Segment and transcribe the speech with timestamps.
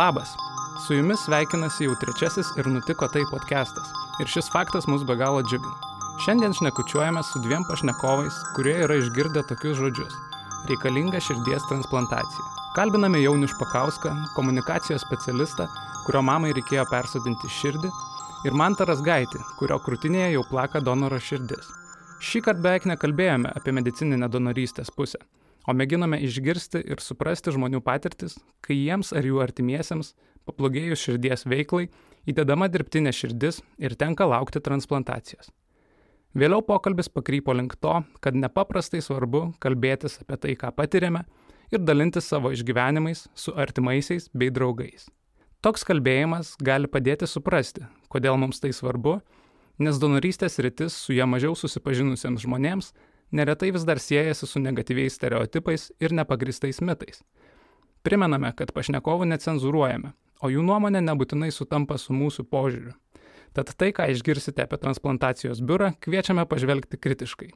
[0.00, 0.30] Labas.
[0.86, 3.88] Su jumis sveikinasi jau trečiasis ir nutiko tai podcastas.
[4.22, 5.90] Ir šis faktas mus be galo džiugina.
[6.24, 10.14] Šiandien šnekučiuojame su dviem pašnekovais, kurie yra išgirdę tokius žodžius-
[10.70, 12.44] reikalinga širdies transplantacija.
[12.76, 15.66] Kalbiname Jaunių Špakauską, komunikacijos specialistą,
[16.06, 17.90] kurio mamai reikėjo persodinti širdį,
[18.46, 21.68] ir Mantaras Gaitį, kurio krūtinėje jau plaka donoro širdis.
[22.20, 25.20] Šį kartą beveik nekalbėjome apie medicininę donorystės pusę,
[25.70, 30.14] o mėginome išgirsti ir suprasti žmonių patirtis, kai jiems ar jų artimiesiems,
[30.48, 31.86] pablogėjus širdies veiklai,
[32.28, 35.52] įdedama dirbtinė širdis ir tenka laukti transplantacijos.
[36.34, 41.24] Vėliau pokalbis pakrypo link to, kad nepaprastai svarbu kalbėtis apie tai, ką patiriame
[41.74, 45.08] ir dalintis savo išgyvenimais su artimaisiais bei draugais.
[45.60, 49.18] Toks kalbėjimas gali padėti suprasti, kodėl mums tai svarbu,
[49.82, 52.92] nes donorystės rytis su ją mažiau susipažinusiems žmonėms
[53.32, 57.22] neretai vis dar siejasi su negatyviais stereotipais ir nepagristais mitais.
[58.02, 62.94] Primename, kad pašnekovų necenzuruojame, o jų nuomonė nebūtinai sutampa su mūsų požiūriu.
[63.52, 67.50] Tad tai, ką išgirsite apie transplantacijos biurą, kviečiame pažvelgti kritiškai.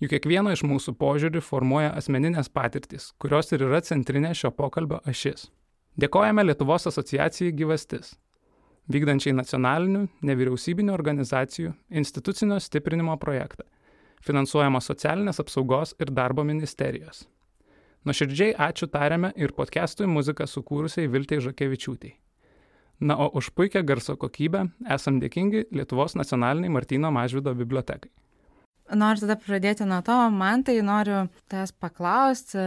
[0.00, 5.50] Juk kiekvieno iš mūsų požiūrį formuoja asmeninės patirtis, kurios ir yra centrinė šio pokalbio ašis.
[5.96, 8.10] Dėkojame Lietuvos asociacijai gyvastis,
[8.92, 13.64] vykdančiai nacionalinių, nevyriausybinių organizacijų institucinio stiprinimo projektą,
[14.26, 17.24] finansuojama socialinės apsaugos ir darbo ministerijos.
[18.06, 22.12] Nuoširdžiai ačiū tariame ir podcastui muziką sukūrusiai Viltei Žakevičiūtei.
[23.00, 24.62] Na, o už puikią garso kokybę
[24.94, 28.12] esam dėkingi Lietuvos nacionaliniai Martino Mažvido bibliotekai.
[28.94, 32.62] Noriu tada pradėti nuo to, man tai noriu tas paklausti,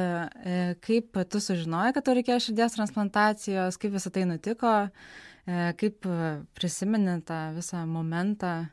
[0.84, 4.74] kaip tu sužinojai, kad tau reikėjo širdies transplantacijos, kaip visą tai nutiko,
[5.80, 6.10] kaip
[6.60, 8.68] prisimeni tą visą momentą.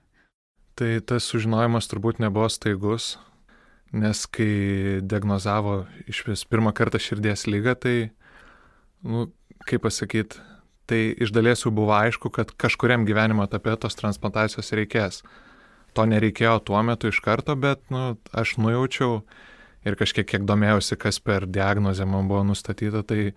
[0.76, 3.14] Tai tas sužinojimas turbūt nebuvo staigus,
[3.96, 7.94] nes kai diagnozavo iš vis pirmą kartą širdies lygą, tai,
[9.00, 9.30] nu,
[9.64, 10.42] kaip pasakyti,
[10.84, 15.22] tai iš dalies jau buvo aišku, kad kažkuriam gyvenimo etape tos transplantacijos reikės.
[15.96, 19.22] To nereikėjo tuo metu iš karto, bet nu, aš nujaučiau
[19.88, 23.32] ir kažkiek kiek domėjausi, kas per diagnozę man buvo nustatyta, tai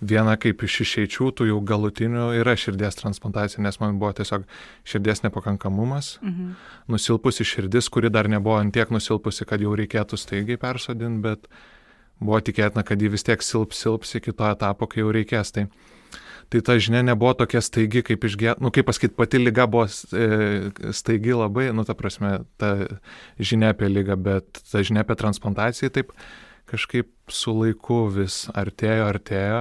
[0.00, 4.46] viena kaip iš išeičių tų jau galutinių yra širdies transplantacija, nes man buvo tiesiog
[4.88, 6.54] širdies nepakankamumas, mhm.
[6.90, 11.48] nusilpusi širdis, kuri dar nebuvo antiek nusilpusi, kad jau reikėtų staigiai persodinti, bet
[12.20, 15.54] buvo tikėtina, kad ji vis tiek silps silps iki to etapo, kai jau reikės.
[15.56, 15.68] Tai
[16.50, 20.72] tai ta žinia nebuvo tokia staigi, kaip išgė, nu kaip pasakyti, pati lyga buvo e,
[20.90, 22.72] staigi labai, nu ta prasme, ta
[23.38, 26.10] žinia apie lygą, bet ta žinia apie transplantaciją taip
[26.70, 29.60] kažkaip su laiku vis artėjo, artėjo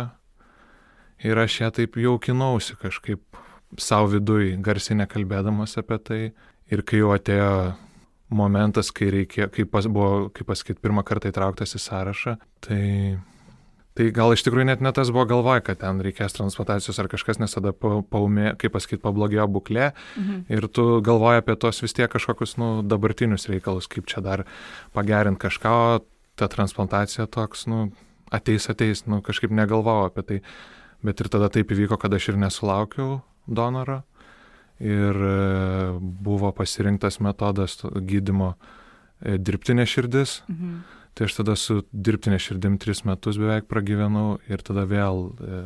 [1.26, 3.40] ir aš ją taip jaukinausi kažkaip
[3.80, 6.22] savo vidui, garsiai nekalbėdamas apie tai
[6.70, 7.52] ir kai jau atėjo
[8.30, 12.84] momentas, kai reikėjo, kai pas, buvo, kaip pasakyti, pirmą kartą įtrauktas į sąrašą, tai
[14.00, 17.36] Tai gal iš tikrųjų net ne tas buvo galvoja, kad ten reikės transplantacijos ar kažkas,
[17.42, 20.46] nes tada paumė, kaip pasakyti, pablogėjo būklė mhm.
[20.56, 24.46] ir tu galvoji apie tos vis tiek kažkokius, nu, dabartinius reikalus, kaip čia dar
[24.96, 26.00] pagerinti kažką, o
[26.40, 27.90] ta transplantacija toks, nu,
[28.32, 30.40] ateis, ateis, nu, kažkaip negalvojau apie tai.
[31.06, 34.02] Bet ir tada taip įvyko, kad aš ir nesulaukiau donoro
[34.80, 35.36] ir e,
[36.00, 40.42] buvo pasirinktas metodas gydimo e, dirbtinė širdis.
[40.52, 40.80] Mhm
[41.20, 45.58] Tai aš tada su dirbtinė širdim tris metus beveik pragyvenau ir tada vėl e,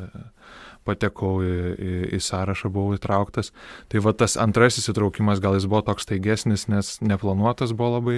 [0.88, 3.52] patekau į, į, į sąrašą, buvau įtrauktas.
[3.92, 8.18] Tai va tas antrasis įtraukimas gal jis buvo toks taigesnis, nes neplanuotas buvo labai,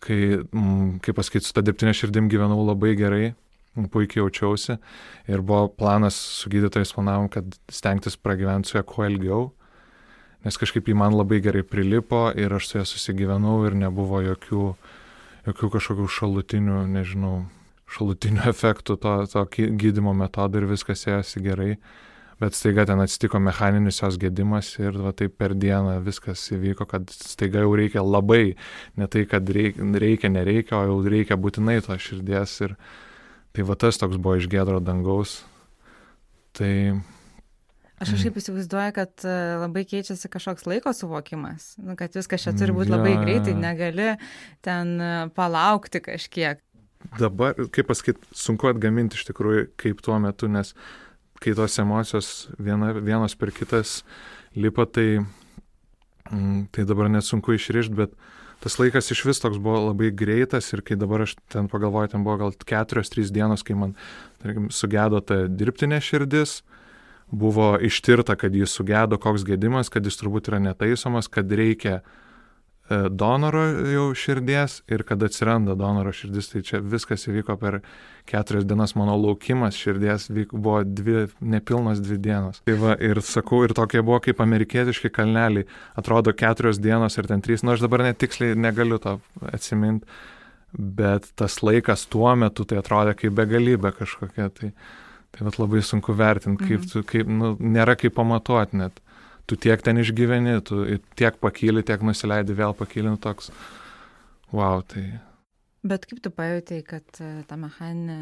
[0.00, 3.34] kai, m, kaip pasakyti, su ta dirbtinė širdim gyvenau labai gerai,
[3.74, 4.78] puikiai jaučiausi
[5.28, 9.48] ir buvo planas su gydytojais planavom, kad stengtis pragyventi su ja kuo ilgiau,
[10.44, 14.68] nes kažkaip jį man labai gerai prilipo ir aš su ja susigyvenau ir nebuvo jokių
[15.44, 17.34] jokių kažkokių šalutinių, nežinau,
[17.92, 21.70] šalutinių efektų to, to gydimo metodo ir viskas ėjosi gerai.
[22.40, 27.12] Bet staiga ten atsitiko mechaninis jos gedimas ir va taip per dieną viskas įvyko, kad
[27.14, 28.56] staiga jau reikia labai,
[28.98, 32.56] ne tai, kad reikia, reikia nereikia, o jau reikia būtinai to širdies.
[32.66, 32.74] Ir
[33.54, 35.42] tai va tas toks buvo iš gedro dangaus.
[36.54, 36.72] Tai
[38.02, 42.74] Aš kažkaip įsivaizduoju, kad e, labai keičiasi kažkoks laiko suvokimas, nu, kad viskas čia turi
[42.74, 44.08] būti labai greitai, negali
[44.66, 46.58] ten e, palaukti kažkiek.
[47.20, 50.74] Dabar, kaip pasakyti, sunku atgaminti iš tikrųjų kaip tuo metu, nes
[51.38, 54.00] kai tos emocijos viena, vienos per kitas
[54.58, 55.22] lipa, tai,
[56.32, 58.18] mm, tai dabar net sunku išrišti, bet
[58.64, 62.24] tas laikas iš vis toks buvo labai greitas ir kai dabar aš ten pagalvoju, ten
[62.24, 63.92] buvo gal keturios, trys dienos, kai man,
[64.40, 66.62] tarkim, sugedo ta dirbtinė širdis,
[67.28, 72.00] buvo ištirta, kad jis sugedo, koks gedimas, kad jis turbūt yra netaisomas, kad reikia
[72.88, 77.80] donoro jau širdies ir kad atsiranda donoro širdis, tai čia viskas įvyko per
[78.28, 82.62] keturias dienas, mano laukimas širdies vyk, buvo dvi, nepilnos dvi dienos.
[82.64, 85.68] Tai va, ir sakau, ir tokie buvo kaip amerikietiški kalneliai,
[86.00, 89.18] atrodo keturios dienos ir ten trys, nu aš dabar netiksliai negaliu to
[89.52, 90.08] atsiminti,
[90.74, 94.48] bet tas laikas tuo metu tai atrodė kaip begalybė kažkokia.
[94.56, 94.72] Tai,
[95.34, 96.92] tai vat, labai sunku vertinti, kaip, mhm.
[96.92, 99.04] tu, kaip nu, nėra kaip pamatuoti net
[99.46, 100.84] tu tiek ten išgyveni, tu
[101.18, 103.50] tiek pakyli, tiek nusileidi, vėl pakyli, nu toks,
[104.54, 105.04] wow, tai.
[105.84, 108.16] Bet kaip tu pajutėjai, kad e, ta mechaninė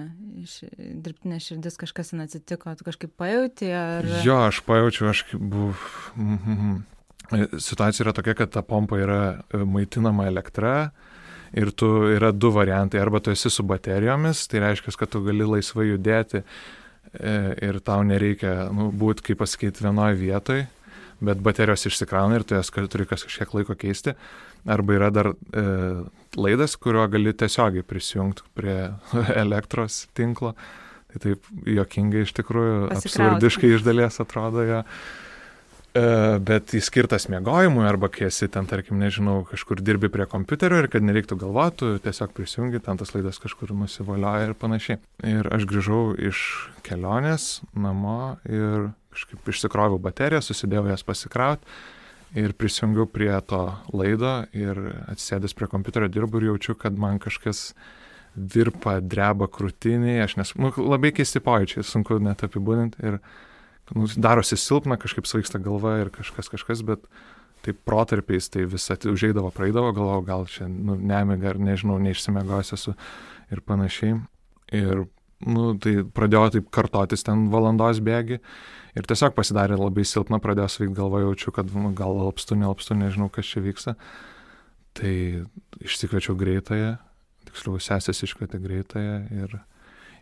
[1.04, 3.82] dirbtinė širdis kažkas ten atsitiko, tu kažkaip pajutėjai?
[4.00, 4.08] Ar...
[4.26, 5.76] Jo, aš pajaučiau, aš buvau.
[6.16, 6.80] Mm -hmm.
[7.62, 9.20] Situacija yra tokia, kad ta pompa yra
[9.54, 10.90] e, maitinama elektra
[11.52, 13.00] ir tu yra du variantai.
[13.00, 18.02] Arba tu esi su baterijomis, tai reiškia, kad tu gali laisvai judėti e, ir tau
[18.02, 20.66] nereikia nu, būti, kaip pasakyti, vienoje vietoje
[21.22, 24.16] bet baterijos išsikrauna ir tu jas turi kas kažkiek laiko keisti.
[24.66, 25.64] Arba yra dar e,
[26.38, 28.78] laidas, kuriuo gali tiesiogiai prisijungti prie
[29.44, 30.54] elektros tinklo.
[31.12, 34.80] Tai taip jokingai iš tikrųjų, absurdiškai iš dalies atrodo jo.
[34.80, 35.31] E,
[35.92, 40.88] bet jis skirtas miegojimui arba kai esi ten, tarkim, nežinau, kažkur dirbi prie kompiuterio ir
[40.92, 45.00] kad nereiktų galvoti, tiesiog prisijungi, ten tas laidas kažkur nusivalioja ir panašiai.
[45.28, 46.44] Ir aš grįžau iš
[46.86, 51.68] kelionės namo ir kažkaip išsikroviau bateriją, susidėjau jas pasikrauti
[52.40, 53.60] ir prisijungiau prie to
[53.92, 54.78] laido ir
[55.12, 57.72] atsisėdęs prie kompiuterio dirbu ir jaučiu, kad man kažkas
[58.32, 63.18] virpa, dreba krūtiniai, aš nes, nu, labai keisti pojūčiai, sunku net apibūdinti ir
[63.90, 67.06] nu, darosi silpna, kažkaip svaigsta galva ir kažkas kažkas, bet
[67.62, 72.94] taip protarpiais tai vis užeidavo, praeidavo, galvojau, gal čia nu, nemiga ar nežinau, neišsimegosiu esu
[73.54, 74.18] ir panašiai.
[74.74, 75.04] Ir
[75.46, 78.40] nu, tai pradėjo taip kartotis ten valandos bėgi
[78.98, 83.30] ir tiesiog pasidarė labai silpna, pradėjo sveikti galva, jaučiu, kad nu, gal alpstu, nealpstu, nežinau,
[83.32, 83.96] kas čia vyksta.
[84.98, 85.12] Tai
[85.80, 86.96] išsikviečiau greitąją,
[87.48, 89.14] tiksliau sesės iškvietė greitąją
[89.44, 89.54] ir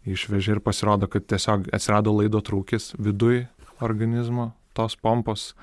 [0.08, 3.44] išvežė ir pasirodo, kad tiesiog atsirado laido trūkis viduj
[3.84, 5.54] organizmo, tos pompos,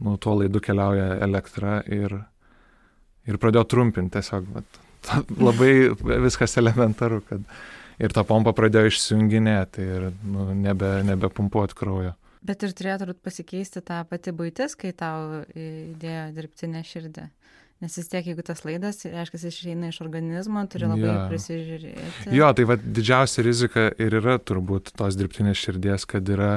[0.00, 2.14] nuo tuo laidu keliauja elektra ir,
[3.28, 4.46] ir pradėjo trumpinti tiesiog.
[4.54, 4.80] Bet,
[5.38, 5.72] labai
[6.24, 7.44] viskas elementaru, kad
[8.02, 12.14] ir ta pompa pradėjo išsijunginėti ir nu, nebe, nebepumpuoti kraujo.
[12.48, 17.24] Bet ir turėtų pasikeisti tą pati būtis, kai tau įdėjo dirbtinę širdį.
[17.78, 21.20] Nes vis tiek, jeigu tas laidas, reiškia, jis išeina iš organizmo, turi labai ja.
[21.30, 22.32] prisižiūrėti.
[22.34, 26.52] Jo, tai va didžiausia rizika ir yra turbūt tos dirbtinės širdies, kad yra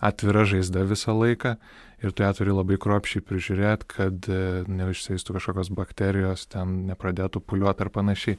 [0.00, 1.56] atvira žaizda visą laiką
[2.00, 4.40] ir tu ją turi labai kruopščiai prižiūrėti, kad e,
[4.70, 8.38] neišseistų kažkokios bakterijos, ten nepradėtų puliuoti ar panašiai.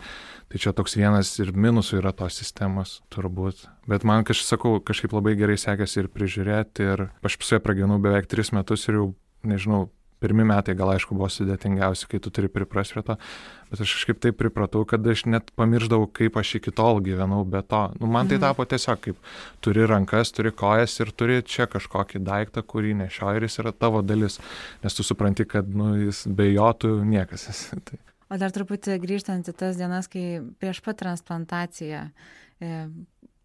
[0.49, 3.67] Tai čia toks vienas ir minusų yra tos sistemos, turbūt.
[3.91, 8.01] Bet man kažkaip, sakau, kažkaip labai gerai sekėsi ir prižiūrėti ir aš su ja pragyvenau
[8.01, 9.07] beveik tris metus ir jau,
[9.45, 9.89] nežinau,
[10.21, 13.15] pirmi metai gal aišku buvo sudėtingiausi, kai tu turi priprasti prie to,
[13.71, 17.63] bet aš kažkaip taip pripratau, kad aš net pamirždavau, kaip aš iki tol gyvenau be
[17.65, 17.81] to.
[17.97, 18.45] Nu, man tai mhm.
[18.45, 19.33] tapo tiesiog kaip
[19.65, 24.03] turi rankas, turi kojas ir turi čia kažkokį daiktą, kurį nešioji ir jis yra tavo
[24.05, 24.37] dalis,
[24.85, 27.81] nes tu supranti, kad nu, jis be jo tu niekas esi.
[27.89, 28.01] tai.
[28.31, 32.69] O dar truputį grįžtant į tas dienas, kai prieš pat transplantaciją e,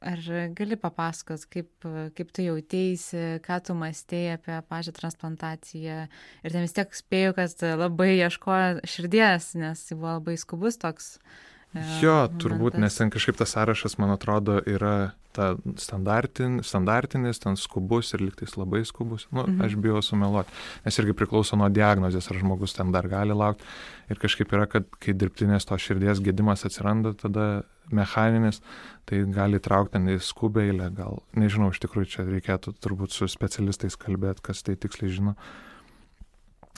[0.04, 0.20] Ar
[0.52, 1.70] gali papasakot, kaip,
[2.18, 5.98] kaip tu jautėsi, ką tu mąstėjai apie pačią transplantaciją?
[6.44, 11.14] Ir ten vis tiek spėjau, kad labai ieškojo širdies, nes buvo labai skubus toks.
[11.16, 12.40] E, jo, momentas.
[12.42, 18.24] turbūt, nes ten kažkaip tas sąrašas, man atrodo, yra ta standartin, standartinis, ten skubus ir
[18.24, 19.26] liktais labai skubus.
[19.30, 19.60] Nu, mhm.
[19.66, 20.54] aš bijau sumeluoti,
[20.86, 23.66] nes irgi priklauso nuo diagnozės, ar žmogus ten dar gali laukti.
[24.12, 28.62] Ir kažkaip yra, kad kai dirbtinės to širdies gedimas atsiranda, tada mechaninis,
[29.06, 33.28] tai gali traukti ten į skubę eilę, gal, nežinau, iš tikrųjų čia reikėtų turbūt su
[33.30, 35.36] specialistais kalbėti, kas tai tiksliai žino.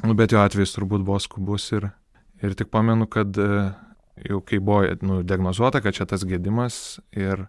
[0.05, 1.89] Nu, bet jo atvejs turbūt buvo skubus ir,
[2.45, 3.49] ir tik pamenu, kad e,
[4.27, 7.47] jau kai buvo nu, diagnozuota, kad čia tas gedimas ir,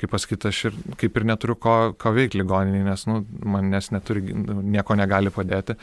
[0.00, 3.20] kaip pasakyti, aš ir kaip ir neturiu ko, ko veikti ligoninį, nes nu,
[3.56, 4.24] manęs neturi,
[4.76, 5.78] nieko negali padėti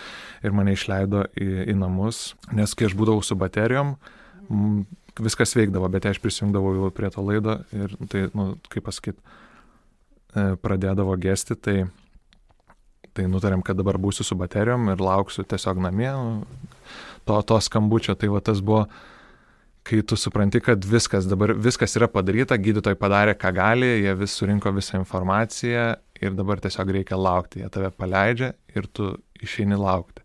[0.46, 3.96] ir mane išleido į, į namus, nes kai aš būdavau su baterijom,
[4.50, 4.84] m,
[5.20, 9.20] viskas veikdavo, bet aš prisijungdavau jau prie to laido ir tai, nu, kaip pasakyt,
[10.34, 11.78] e, pradėdavo gesti, tai,
[13.14, 16.70] tai nutarėm, kad dabar būsiu su baterijom ir lauksiu tiesiog namie nu,
[17.26, 18.16] to, to skambučio.
[18.20, 18.86] Tai va tas buvo,
[19.84, 24.36] kai tu supranti, kad viskas dabar, viskas yra padaryta, gydytojai padarė, ką gali, jie vis
[24.40, 25.88] surinko visą informaciją
[26.24, 29.14] ir dabar tiesiog reikia laukti, jie tave paleidžia ir tu
[29.44, 30.24] išeini laukti.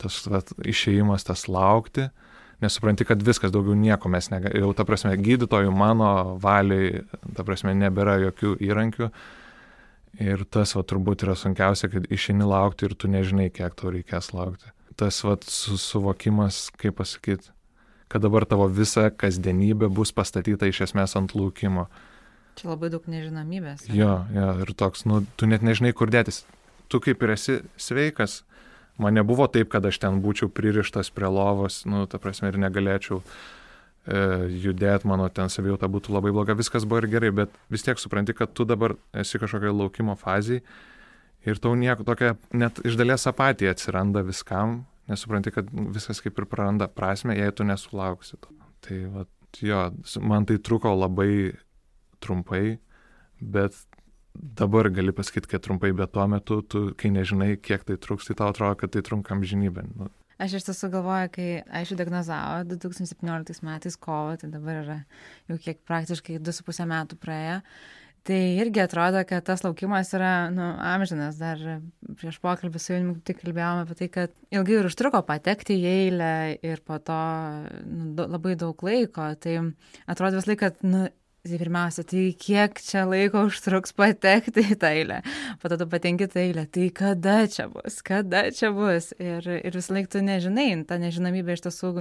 [0.00, 2.26] Tas va, išėjimas, tas laukti, uh,
[2.60, 6.10] nes supranti, kad viskas daugiau nieko mes negalime, jau ta prasme, gydytojų mano
[6.42, 7.02] valiai,
[7.36, 9.10] ta prasme, nebėra jokių įrankių.
[10.24, 14.32] Ir tas, va, turbūt yra sunkiausia, kad išeini laukti ir tu nežinai, kiek tau reikės
[14.32, 14.72] laukti.
[14.96, 17.52] Tas, va, su, suvokimas, kaip pasakyti,
[18.12, 21.86] kad dabar tavo visa kasdienybė bus pastatyta iš esmės ant laukimo.
[22.56, 23.88] Čia labai daug nežinomybės.
[23.92, 26.44] Jo, jo, ir toks, nu, tu net nežinai, kur dėtis.
[26.88, 28.40] Tu kaip ir esi sveikas,
[29.02, 33.20] man nebuvo taip, kad aš ten būčiau pririštas prie lovos, nu, ta prasme, ir negalėčiau
[33.20, 33.26] e,
[34.64, 38.36] judėti, mano ten savijauta būtų labai bloga, viskas buvo ir gerai, bet vis tiek supranti,
[38.38, 40.64] kad tu dabar esi kažkokia laukimo fazėje
[41.46, 46.48] ir tau nieko tokia, net iš dalies apatija atsiranda viskam, nesupranti, kad viskas kaip ir
[46.50, 48.54] praranda prasme, jei tu nesulauksi to.
[48.86, 49.26] Tai va,
[49.62, 49.82] jo,
[50.22, 51.54] man tai truko labai
[52.22, 52.78] trumpai,
[53.40, 53.78] bet
[54.36, 58.36] dabar gali pasakyti, kad trumpai, bet tuo metu, tu, kai nežinai, kiek tai truks, tai
[58.38, 59.86] tau atrodo, kad tai trunkam žinybę.
[59.94, 60.10] Nu.
[60.36, 61.46] Aš iš tiesų galvoju, kai
[61.80, 64.96] aš diagnozavo 2017 metais kovo, tai dabar yra
[65.48, 67.62] jau kiek praktiškai 2,5 metų praėjo.
[68.26, 71.36] Tai irgi atrodo, kad tas laukimas yra nu, amžinas.
[71.38, 71.60] Dar
[72.18, 76.32] prieš pokalbį su jumis tik kalbėjome apie tai, kad ilgai ir užtruko patekti į eilę
[76.66, 77.18] ir po to
[77.86, 79.28] nu, labai daug laiko.
[79.38, 79.54] Tai
[80.10, 81.04] atrodo vis laik, kad nu,
[81.46, 85.20] Tai pirmiausia, tai kiek čia laiko užtruks patekti į tą eilę.
[85.62, 89.12] Po to tu patenki tą eilę, tai kada čia bus, kada čia bus.
[89.22, 91.92] Ir, ir vis laik tu nežinai, ta nežinomybė iš tiesų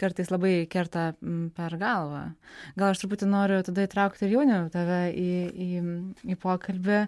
[0.00, 1.10] kartais labai kerta
[1.58, 2.24] per galvą.
[2.80, 5.70] Gal aš truputį noriu tada įtraukti ir jauniau tave į, į,
[6.32, 7.04] į pokalbį.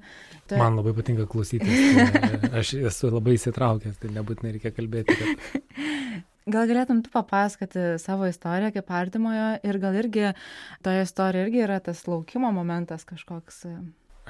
[0.51, 0.61] Tai...
[0.61, 2.13] Man labai patinka klausytis.
[2.13, 5.17] Tai aš esu labai įsitraukęs, tai nebūtinai reikia kalbėti.
[5.17, 6.27] Kad...
[6.47, 10.29] Gal galėtum tu papasakoti savo istoriją kaip artimojo ir gal irgi
[10.87, 13.65] toje istorijoje irgi yra tas laukimo momentas kažkoks.
[13.67, 13.73] E?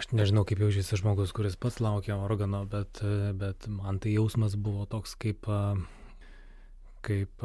[0.00, 3.02] Aš nežinau, kaip jaučiasi žmogus, kuris pats laukia organo, bet,
[3.36, 5.44] bet man tai jausmas buvo toks, kaip,
[7.04, 7.44] kaip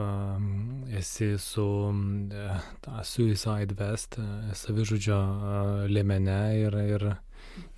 [1.02, 1.68] esi su
[2.32, 2.48] e,
[2.88, 5.20] ta Suicide Vest, e, savižudžio
[5.92, 7.08] lėmene ir, ir,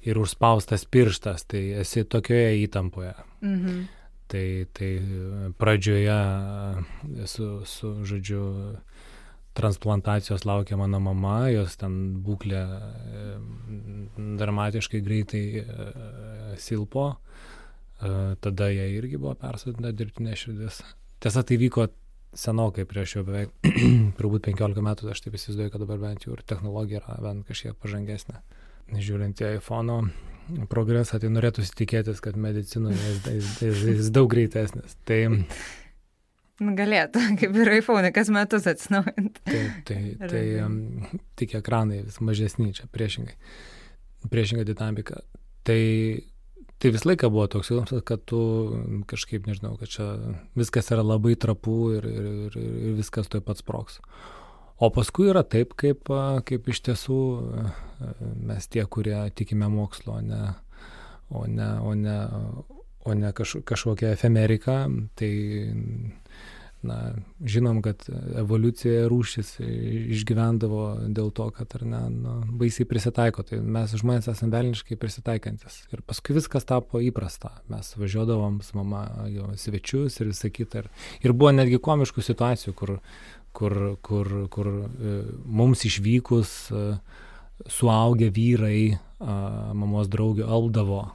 [0.06, 3.18] ir užspaustas pirštas, tai esi tokioje įtampoje.
[3.42, 3.84] Mhm
[4.34, 4.92] tai, tai
[5.62, 6.18] pradžioje
[7.30, 8.44] su, su, žodžiu,
[9.54, 13.26] transplantacijos laukia mano mama, jos ten būklė e,
[14.40, 15.66] dramatiškai greitai e,
[16.58, 20.82] silpo, e, tada jai irgi buvo persodinta dirbtinė širdis.
[21.22, 21.88] Tiesa, tai vyko
[22.34, 23.54] senokai prieš jau beveik,
[24.18, 27.78] turbūt 15 metų, aš taip įsivaizduoju, kad dabar bent jau ir technologija yra bent kažkiek
[27.78, 28.42] pažangesnė.
[28.94, 30.02] Žiūrint į iPhone
[30.72, 34.98] progresą, tai norėtųsi tikėtis, kad medicinoje jis, jis, jis, jis daug greitesnis.
[35.08, 35.20] Tai,
[36.64, 39.44] nu, Galėtų, kaip ir iPhone, kas metus atsinaujinti.
[39.48, 40.78] Tai, tai, tai um,
[41.40, 43.36] tik ekranai vis mažesni čia priešingai.
[44.32, 45.24] Priešinga dinamika.
[45.68, 45.82] Tai,
[46.80, 48.40] tai visą laiką buvo toks jausmas, kad tu
[49.10, 50.08] kažkaip nežinau, kad čia
[50.60, 54.00] viskas yra labai trapu ir, ir, ir, ir viskas tuoj pats sproks.
[54.82, 56.10] O paskui yra taip, kaip,
[56.48, 57.20] kaip iš tiesų
[58.48, 60.42] mes tie, kurie tikime mokslo, o ne,
[61.30, 62.18] o ne, o ne,
[63.06, 64.78] o ne kaž, kažkokią efemeriką,
[65.20, 65.32] tai
[66.84, 66.98] na,
[67.48, 68.04] žinom, kad
[68.40, 69.54] evoliucija rūšis
[70.14, 70.84] išgyvendavo
[71.16, 73.46] dėl to, kad ar ne, nu, baisiai prisitaiko.
[73.48, 75.80] Tai mes žmonės esame velniškai prisitaikantis.
[75.96, 77.54] Ir paskui viskas tapo įprasta.
[77.72, 80.84] Mes važiuodavom su mama jo svečius ir visą kitą.
[80.84, 80.92] Ir,
[81.24, 82.98] ir buvo netgi komiškų situacijų, kur
[83.54, 86.86] kur, kur, kur e, mums išvykus e,
[87.70, 88.98] suaugę vyrai,
[89.78, 91.06] mamos draugė aldavo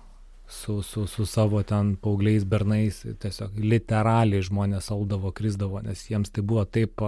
[0.49, 6.45] su, su, su savo ten paaugliais bernais, tiesiog literaliai žmonės aldavo, krizdavo, nes jiems tai
[6.47, 7.05] buvo taip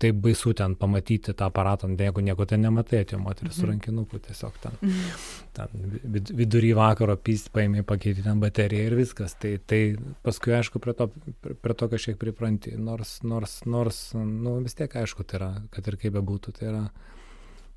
[0.00, 3.70] taip baisu ten pamatyti tą aparatą, jeigu nieko ten nematai, atėjo moteris su mhm.
[3.74, 5.26] rankinuku tiesiog ten, mhm.
[5.56, 9.36] ten vidury vakaro pyst paėmė, pakeitė ten bateriją ir viskas.
[9.40, 9.82] Tai, tai
[10.24, 11.10] paskui, aišku, prie to,
[11.44, 16.00] prie to kažkiek pripranti, nors, nors, nors, nu vis tiek aišku, tai yra, kad ir
[16.00, 16.84] kaip bebūtų, tai yra,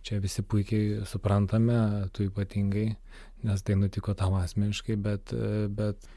[0.03, 1.79] čia visi puikiai suprantame,
[2.15, 2.89] tu ypatingai,
[3.47, 5.35] nes tai nutiko tam asmeniškai, bet,
[5.75, 6.07] bet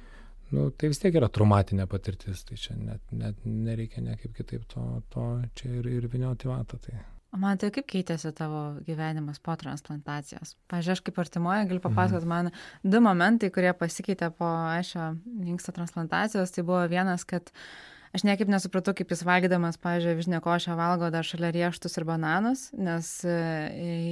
[0.54, 4.86] nu, tai vis tiek yra traumatinė patirtis, tai čia net, net nereikia niekaip kitaip to,
[5.12, 5.26] to
[5.58, 6.78] čia ir, ir vinioti vatą.
[6.82, 7.00] Tai.
[7.34, 10.54] O man tai kaip keitėsi tavo gyvenimas po transplantacijos?
[10.70, 12.32] Pavyzdžiui, aš kaip artimoje galiu papasakoti mhm.
[12.32, 15.10] man du momentai, kurie pasikeitė po aišio
[15.44, 16.54] inksto transplantacijos.
[16.54, 21.10] Tai buvo vienas, kad uh, aš niekaip nesupratau, kaip jis valgydamas, pavyzdžiui, vižinė košę valgo
[21.12, 23.36] dar šalia rieštus ir bananus, nes e,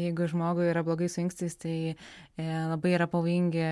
[0.05, 3.65] jeigu žmogui yra blogai su inkstais, tai e, labai yra pavojingi,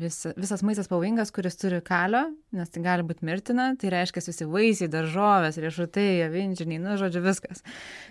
[0.00, 2.22] vis, visas maistas pavojingas, kuris turi kalio,
[2.56, 7.64] nes tai gali būti mirtina, tai reiškia visi vaisiai, daržovės, riešutai, avinžiniai, nu, žodžiu, viskas.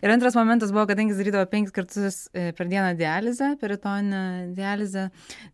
[0.04, 4.24] Ir antras momentas buvo, kadangi jis darydavo penkis kartus e, per dieną dializę, peritoninę
[4.58, 5.10] dializę,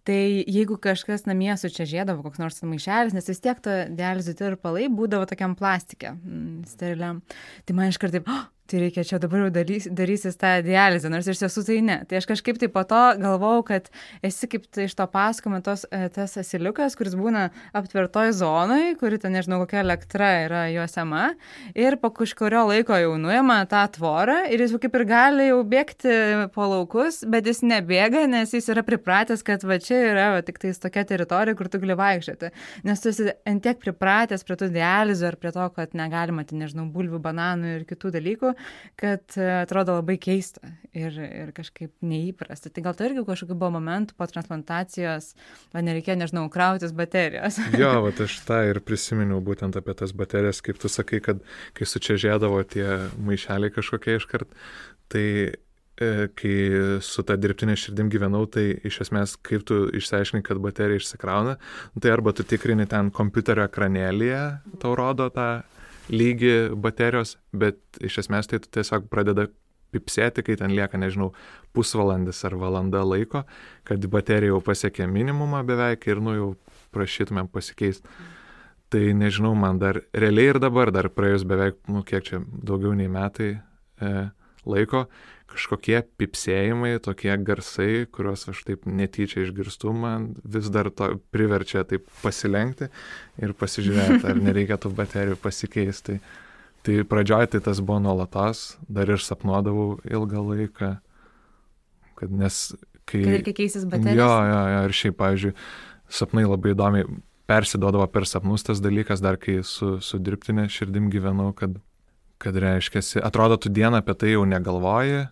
[0.07, 5.27] tai jeigu kažkas namie sučiažėdavo, koks nors maišelis, nes vis tiek to dializų tirpalai būdavo
[5.29, 7.21] tokiam plastikui plastike mm, steriliam.
[7.65, 11.09] Tai man iš karto taip, oh, tai reikia čia dabar jau darys, darysis tą dializę,
[11.13, 11.97] nors iš tiesų tai ne.
[12.09, 13.91] Tai aš kažkaip tai po to galvau, kad
[14.25, 19.35] esi kaip tai iš to pasakojimo e, tas asiliukas, kuris būna aptvertoj zonai, kuri ten
[19.37, 21.27] nežinau kokia elektra yra juosama
[21.77, 26.17] ir po kažkurio laiko jau nuima tą tvorą ir jis kaip ir gali jau bėgti
[26.55, 30.57] po laukus, bet jis nebėga, nes jis yra pripratęs, kad va čia yra va, tik
[30.63, 32.51] tais tokia teritorija, kur tu gali vaikščioti.
[32.89, 36.89] Nes tu esi antiek pripratęs prie tų dializų ar prie to, kad negalima, tai nežinau,
[36.89, 38.54] bulvių, bananų ir kitų dalykų
[38.99, 40.61] kad e, atrodo labai keista
[40.95, 42.71] ir, ir kažkaip neįprasta.
[42.73, 45.33] Tai gal tai irgi kažkokiu buvo momentų po transplantacijos,
[45.75, 47.59] man nereikėjo, nežinau, krautis baterijos.
[47.81, 51.43] jo, va, aš tą ir prisiminiau būtent apie tas baterijas, kaip tu sakai, kad
[51.75, 52.87] kai sučiažėdavo tie
[53.19, 54.57] maišeliai kažkokie iškart,
[55.11, 56.09] tai e,
[56.39, 56.55] kai
[57.05, 61.59] su ta dirbtinė širdim gyvenau, tai iš esmės, kaip tu išsiaiškini, kad baterija išsikrauna,
[61.99, 64.43] tai arba tu tikrini ten kompiuterio ekranėlėje,
[64.81, 65.49] tau rodo tą
[66.11, 69.47] lygį baterijos, bet iš esmės tai tiesiog pradeda
[69.95, 71.31] pipsėti, kai ten lieka, nežinau,
[71.75, 73.45] pusvalandis ar valanda laiko,
[73.87, 76.49] kad baterija jau pasiekė minimumą beveik ir nu jau
[76.95, 78.07] prašytumėm pasikeisti.
[78.93, 83.09] Tai nežinau, man dar realiai ir dabar, dar praėjus beveik, nu kiek čia daugiau nei
[83.11, 84.11] metai e,
[84.69, 85.05] laiko,
[85.51, 92.07] kažkokie pipsėjimai, tokie garsai, kuriuos aš taip netyčia išgirstu, man vis dar to priverčia taip
[92.23, 92.89] pasilenkti
[93.41, 96.17] ir pasižiūrėti, ar nereikia tų baterijų pasikeisti.
[96.17, 96.19] Tai,
[96.85, 100.91] tai pradžioj tai tas buvo nuolatos, dar ir sapnuodavau ilgą laiką,
[102.19, 102.65] kad nes
[103.05, 103.21] kai...
[103.21, 104.19] Kad reikia keistis baterijos.
[104.19, 105.55] Jo, jo, jo, ir šiaip, pavyzdžiui,
[106.19, 107.07] sapnai labai įdomiai
[107.49, 111.77] persidodavo per sapnus tas dalykas, dar kai su, su dirbtinė širdim gyvenau, kad
[112.41, 115.25] kad reiškia, atrodo, tu dieną apie tai jau negalvoji,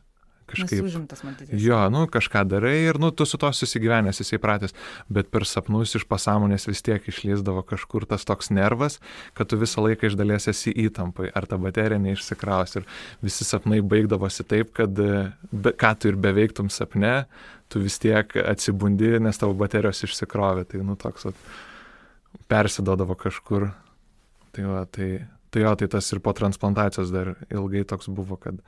[0.53, 0.83] kažkaip.
[0.85, 1.23] Užimtas.
[1.51, 4.75] Jo, nu kažką darai ir nu tu su to susigyvenęs, jisai pratęs,
[5.09, 8.99] bet per sapnus iš pasąmonės vis tiek išlyzdavo kažkur tas toks nervas,
[9.37, 12.87] kad tu visą laiką iš dalies esi įtampai, ar ta baterija neišsikraus ir
[13.23, 17.23] visi sapnai baigdavosi taip, kad be, ką tu ir beveiktum sapne,
[17.71, 21.47] tu vis tiek atsibundi, nes tavo baterijos išsikrovė, tai nu toks at,
[22.51, 23.71] persidodavo kažkur.
[24.53, 28.59] Tai, va, tai, tai jo, tai tas ir po transplantacijos dar ilgai toks buvo, kad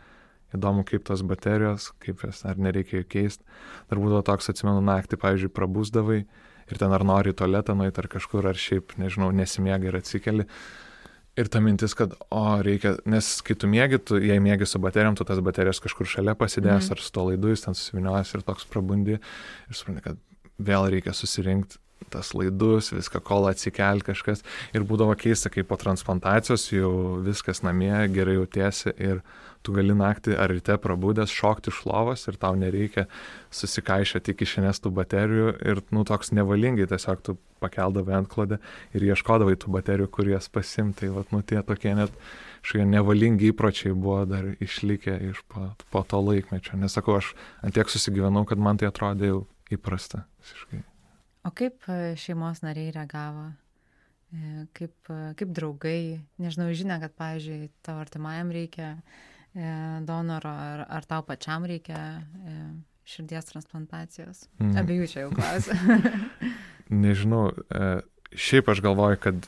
[0.55, 3.45] įdomu, kaip tos baterijos, kaip jas, ar nereikia jų keisti.
[3.89, 6.19] Dar būdavo toks, atsimenu, naktį, pavyzdžiui, prabūsdavai
[6.65, 10.47] ir ten ar nori į tualetą nueiti ar kažkur, ar šiaip, nežinau, nesimiega ir atsikeli.
[11.35, 15.17] Ir ta mintis, kad, o, reikia, nes kai tu mėgi, tu, jei mėgi su baterijom,
[15.19, 16.95] tu tas baterijas kažkur šalia pasidėjęs mm.
[16.95, 20.21] ar su to laidu, jis ten susiviniojas ir toks prabundi ir supranti, kad
[20.55, 21.81] vėl reikia susirinkti
[22.13, 24.43] tas laidus, viską, kol atsikel kažkas.
[24.75, 26.91] Ir būdavo keista, kai po transplantacijos jau
[27.25, 29.23] viskas namie, gerai jautiesi ir
[29.65, 33.07] tu gali naktį ar ryte prabūdęs šokti iš lovos ir tau nereikia
[33.55, 38.59] susikaišyti iki šiandien tų baterijų ir, nu, toks nevalingai tiesiog tu pakeldavai ant klodę
[38.93, 41.09] ir ieškodavai tų baterijų, kur jas pasimtai.
[41.15, 42.13] Vat, nu, tie tokie net
[42.65, 46.77] šie nevalingi įpročiai buvo dar išlikę iš po, po to laikmečio.
[46.81, 47.33] Nesakau, aš
[47.65, 50.27] antiek susigyvenau, kad man tai atrodė jau įprasta.
[50.45, 50.85] Visiškai.
[51.45, 53.45] O kaip e, šeimos nariai reagavo?
[54.33, 58.95] E, kaip, e, kaip draugai, nežinau, žinia, kad, pavyzdžiui, tavo artimajam reikia
[60.03, 61.99] donoro, ar, ar tau pačiam reikia
[63.07, 64.41] širdies transplantacijos?
[64.59, 64.73] Mm.
[64.81, 65.77] Abiejų čia jau klausiu.
[66.91, 67.45] Nežinau,
[68.35, 69.47] šiaip aš galvoju, kad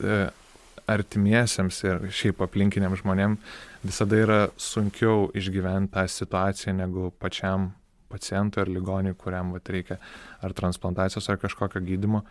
[0.88, 3.36] artimiesiems ir šiaip aplinkiniam žmonėm
[3.82, 7.74] visada yra sunkiau išgyventi tą situaciją negu pačiam
[8.10, 9.98] pacientui ar ligoniui, kuriam vat, reikia
[10.44, 12.24] ar transplantacijos ar kažkokio gydimo,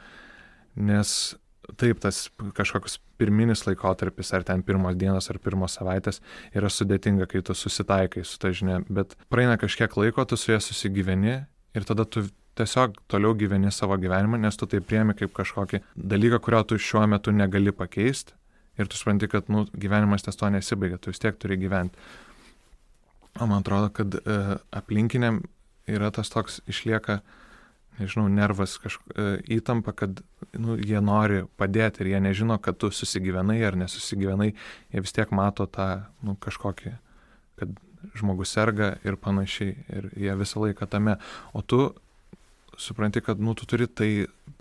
[0.75, 1.35] nes
[1.75, 6.21] taip, tas kažkoks pirminis laikotarpis, ar ten pirmos dienos, ar pirmos savaitės,
[6.55, 10.61] yra sudėtinga, kai tu susitaikai su ta žinia, bet praeina kažkiek laiko, tu su ja
[10.63, 11.39] susigyveni
[11.75, 16.39] ir tada tu tiesiog toliau gyveni savo gyvenimą, nes tu tai priemi kaip kažkokį dalyką,
[16.45, 18.37] kurio tu šiuo metu negali pakeisti
[18.77, 21.97] ir tu supranti, kad nu, gyvenimas ties to nesibaigia, tu vis tiek turi gyventi.
[23.41, 24.37] O man atrodo, kad e,
[24.73, 25.41] aplinkiniam
[25.87, 27.25] yra tas toks išlieka e,
[27.99, 30.21] nežinau, nervas, kažkokia įtampa, kad
[30.57, 34.51] nu, jie nori padėti ir jie nežino, kad tu susigyvenai ar nesusigyvenai,
[34.93, 36.93] jie vis tiek mato tą nu, kažkokį,
[37.61, 37.73] kad
[38.17, 41.17] žmogus serga ir panašiai, ir jie visą laiką tame.
[41.57, 41.89] O tu
[42.77, 44.11] supranti, kad nu, tu turi tai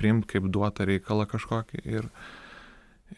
[0.01, 2.09] priimti kaip duotą reikalą kažkokį ir,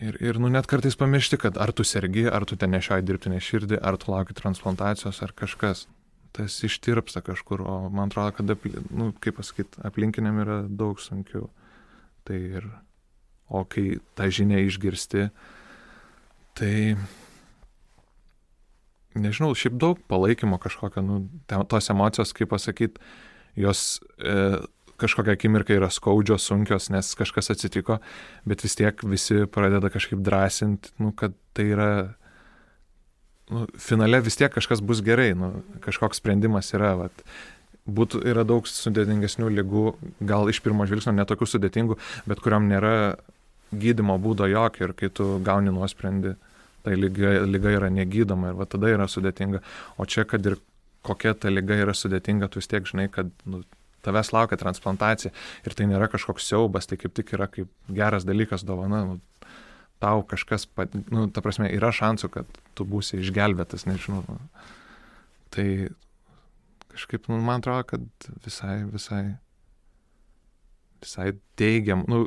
[0.02, 3.38] ir, ir nu, net kartais pamiršti, kad ar tu sergi, ar tu ten nešioji dirbtinę
[3.42, 5.86] širdį, ar tu lauki transplantacijos, ar kažkas
[6.38, 8.52] tas ištirpsta kažkur, o man atrodo, kad,
[8.94, 11.48] nu, kaip pasakyti, aplinkiniam yra daug sunkiau.
[12.28, 12.68] Tai ir,
[13.50, 15.28] o kai tą žinią išgirsti,
[16.58, 16.74] tai,
[19.18, 23.02] nežinau, šiaip daug palaikymo kažkokio, nu, tos emocijos, kaip pasakyti,
[23.58, 24.60] jos e,
[24.98, 27.98] kažkokią akimirką yra skaudžios, sunkios, nes kažkas atsitiko,
[28.46, 31.90] bet vis tiek visi pradeda kažkaip drąsinti, nu, kad tai yra
[33.52, 35.52] nu, finale vis tiek kažkas bus gerai, nu,
[35.84, 36.94] kažkoks sprendimas yra.
[37.04, 37.24] Vat,
[37.88, 39.84] būtų, yra daug sudėtingesnių lygų,
[40.28, 41.96] gal iš pirmo žvilgsnio netokių sudėtingų,
[42.28, 43.16] bet kuriam nėra
[43.72, 46.34] gydimo būdo jokio ir kai tu gauni nuosprendį,
[46.84, 49.62] tai lyga, lyga yra negydoma ir va tada yra sudėtinga.
[50.00, 50.58] O čia, kad ir
[51.06, 53.62] kokia ta lyga yra sudėtinga, tu vis tiek žinai, kad nu,
[54.06, 55.32] tavęs laukia transplantacija
[55.66, 59.04] ir tai nėra kažkoks siaubas, tai kaip tik yra kaip geras dalykas dovana.
[59.08, 59.18] Nu,
[60.02, 64.22] tau kažkas, pat, nu, ta prasme, yra šansų, kad tu būsi išgelbėtas, nežinau.
[65.54, 65.66] Tai
[66.92, 69.22] kažkaip, nu, man atrodo, kad visai, visai,
[71.02, 72.26] visai teigiam, nu,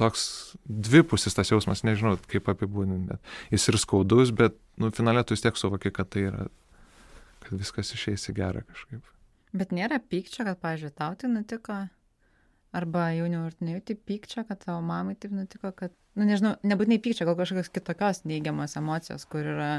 [0.00, 3.18] toks dvipusis tas jausmas, nežinau, kaip apibūdinti.
[3.54, 6.46] Jis ir skaudus, bet, nu, finale tu vis tiek suvoki, kad tai yra,
[7.46, 9.02] kad viskas išeis į gerą kažkaip.
[9.54, 11.84] Bet nėra pykčio, kad, pavyzdžiui, tau tai nutiko?
[12.74, 17.00] Arba jauniau ir nejauti pykčio, kad tavo mamai taip nutiko, kad, na nu, nežinau, nebūtinai
[17.02, 19.70] pykčio, gal kažkokios kitokios neigiamos emocijos, kur yra...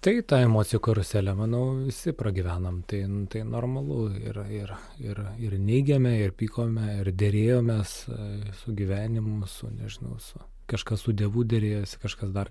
[0.00, 4.72] Tai tą emocijų karuselę, manau, visi pragyvenam, tai, tai normalu ir, ir,
[5.04, 8.30] ir, ir neigiame, ir pykome, ir dėrėjomės e,
[8.62, 12.50] su gyvenimu, su, nežinau, su kažkas su dievu dėrėjosi, kažkas dar.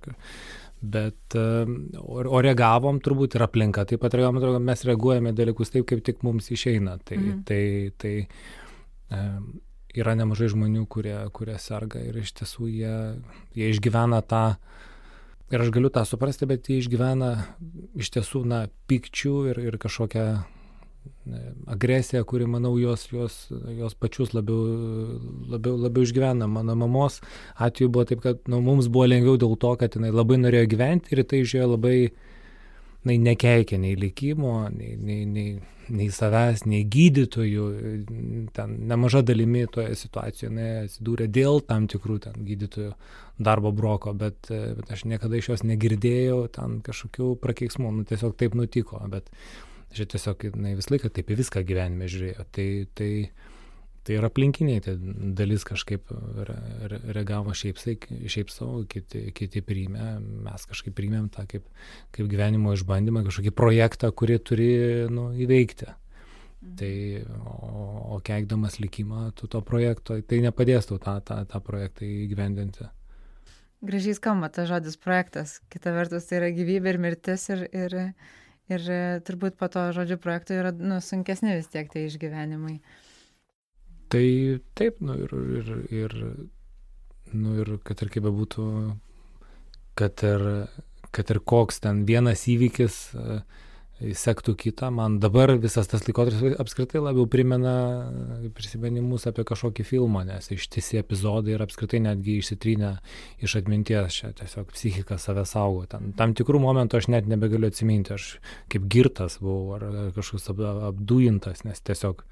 [0.79, 1.43] Bet e,
[1.99, 6.51] o, reagavom turbūt ir aplinka, taip pat reagavom, mes reaguojame dalykus taip, kaip tik mums
[6.55, 6.97] išeina.
[7.05, 7.43] Tai, mm.
[7.47, 7.61] tai,
[7.99, 8.27] tai e,
[9.09, 12.95] yra nemažai žmonių, kurie, kurie serga ir iš tiesų jie,
[13.57, 14.43] jie išgyvena tą,
[15.49, 17.33] ir aš galiu tą suprasti, bet jie išgyvena
[17.99, 20.29] iš tiesų, na, pykčių ir, ir kažkokią
[21.67, 23.35] agresija, kuri, manau, jos, jos,
[23.77, 24.65] jos pačius labiau,
[25.49, 26.47] labiau, labiau išgyvena.
[26.49, 27.19] Mano mamos
[27.55, 31.13] atveju buvo taip, kad nu, mums buvo lengviau dėl to, kad jinai labai norėjo gyventi
[31.15, 31.95] ir tai žiūrėjo labai,
[33.07, 35.53] na, nekeikė nei likimo, nei, nei, nei,
[35.89, 37.67] nei savęs, nei gydytojų.
[38.55, 42.91] Ten nemaža dalimi toje situacijoje jinai atsidūrė dėl tam tikrų ten gydytojų
[43.39, 48.57] darbo broko, bet, bet aš niekada iš jos negirdėjau ten kažkokių prakeiksmų, nu, tiesiog taip
[48.59, 49.01] nutiko.
[49.11, 49.31] Bet,
[49.89, 52.43] Aš tiesiog na, visą laiką taip į viską gyvenime žiūrėjau.
[52.53, 53.09] Tai, tai,
[54.05, 54.95] tai ir aplinkiniai, tai
[55.37, 56.11] dalis kažkaip
[56.47, 56.57] re,
[56.91, 57.79] re, reagavo šiaip,
[58.29, 60.11] šiaip savo, kiti, kiti priėmė,
[60.45, 61.67] mes kažkaip priėmėm tą kaip,
[62.15, 64.69] kaip gyvenimo išbandymą, kažkokį projektą, kurį turi
[65.13, 65.89] nu, įveikti.
[66.59, 66.73] Mhm.
[66.79, 66.93] Tai,
[67.39, 72.89] o, o keikdamas likimą tu to projekto, tai nepadės tau tą, tą, tą projektą įgyvendinti.
[73.85, 77.95] Gražiai skamba tas žodis projektas, kita vertus tai yra gyvybė ir mirtis ir, ir,
[78.69, 78.85] Ir
[79.25, 82.77] turbūt po to žodžiu projekto yra nu, sunkesni vis tiek tie išgyvenimai.
[84.09, 84.25] Tai
[84.79, 86.15] taip, nu ir, ir, ir,
[87.37, 88.67] nu ir kad ir kaip bebūtų,
[89.99, 90.45] kad ir,
[91.13, 93.41] kad ir koks ten vienas įvykis, uh,
[93.99, 94.89] sektų kitą.
[94.95, 97.73] Man dabar visas tas laikotarpis apskritai labiau primena
[98.55, 102.93] prisiminimus apie kažkokį filmą, nes ištisi epizodai ir apskritai netgi išsitrynę
[103.43, 105.85] iš atminties, čia tiesiog psichika save saugo.
[105.91, 108.31] Tam, tam tikrų momentų aš net nebegaliu atsiminti, aš
[108.71, 110.49] kaip girtas buvau ar kažkoks
[110.93, 112.23] apdujintas, nes tiesiog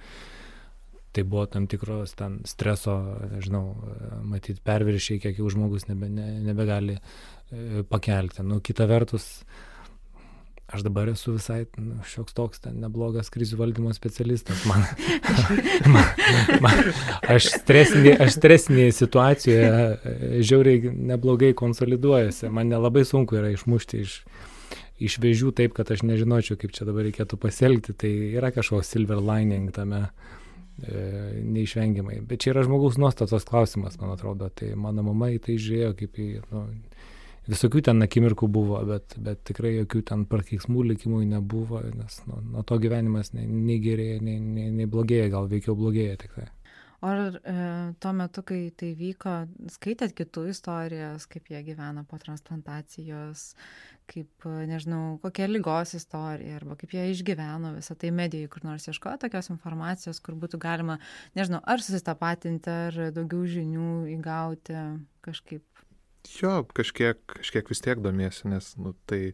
[1.18, 2.94] tai buvo tam tikros ten streso,
[3.32, 3.72] nežinau,
[4.22, 8.46] matyti perviršiai, kiek jau žmogus nebe, ne, nebegali e, pakelti.
[8.46, 9.26] Nu, kita vertus,
[10.70, 14.62] aš dabar esu visai nu, šioks toks ten neblogas krizių valdymo specialistas.
[14.70, 14.86] Man,
[15.96, 16.06] man,
[16.68, 16.86] man,
[17.26, 22.52] aš, stresinė, aš stresinėje situacijoje e, žiauriai neblogai konsoliduojasi.
[22.54, 24.20] Man nelabai sunku yra išmušti iš,
[25.10, 27.98] iš vėžių taip, kad aš nežinočiau, kaip čia dabar reikėtų pasielgti.
[28.06, 30.36] Tai yra kažkoks silver lining tame e,
[30.78, 32.22] neišvengiamai.
[32.28, 34.50] Bet čia yra žmogaus nuostatos klausimas, man atrodo.
[34.54, 36.28] Tai mano mama į tai žiūrėjo kaip į...
[36.52, 36.68] Nu,
[37.48, 42.64] visokių ten akimirkų buvo, bet, bet tikrai jokių ten prakeiksmų likimų nebuvo, nes nuo, nuo
[42.68, 46.50] to gyvenimas nei, nei gerėja, nei, nei, nei blogėja, gal veikiau blogėja tikrai.
[46.98, 47.56] O ar e,
[48.02, 49.36] tuo metu, kai tai vyko,
[49.70, 53.52] skaitėt kitų istorijas, kaip jie gyvena po transplantacijos,
[54.08, 59.20] kaip, nežinau, kokia lygos istorija, arba kaip jie išgyveno visą tai medijai, kur nors ieškojo
[59.26, 61.00] tokios informacijos, kur būtų galima,
[61.38, 64.80] nežinau, ar susitapatinti, ar daugiau žinių įgauti
[65.28, 65.66] kažkaip
[66.36, 69.32] Jo, kažkiek, kažkiek vis tiek domiesi, nes nu, tai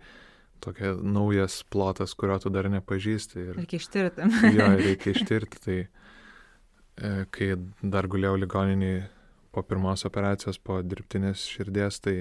[0.64, 3.40] tokia naujas plotas, kurio tu dar nepažįsti.
[3.42, 4.30] Ir, reikia ištirti.
[4.54, 5.62] jo, reikia ištirti.
[5.64, 7.50] Tai e, kai
[7.82, 9.08] dar guliau ligoniniai
[9.54, 12.18] po pirmos operacijos, po dirbtinės širdies, tai,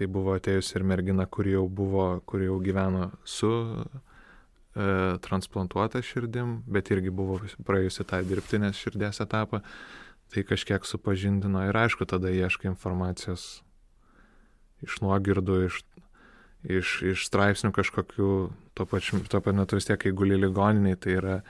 [0.00, 6.62] tai buvo atėjusi ir mergina, kuri jau buvo, kuri jau gyveno su e, transplantuota širdim,
[6.66, 9.60] bet irgi buvo praėjusi tą dirbtinės širdies etapą
[10.30, 11.62] tai kažkiek supažindino.
[11.68, 13.62] Ir aišku, tada ieškai informacijos
[14.84, 15.80] iš nuogirdų, iš,
[16.64, 18.30] iš, iš straipsnių kažkokių,
[18.78, 21.40] tuo pačiu, tuo pat metu vis tiek, kai guli ligoniniai, tai yra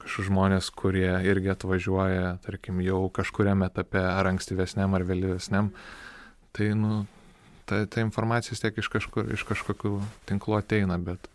[0.00, 5.72] kažkokie žmonės, kurie irgi atvažiuoja, tarkim, jau kažkuriam etape, ar ankstyvesniam, ar vėlyvesniam,
[6.56, 7.04] tai, nu,
[7.66, 9.98] ta, ta informacija vis tiek iš, kažkur, iš kažkokių
[10.30, 11.30] tinklų ateina, bet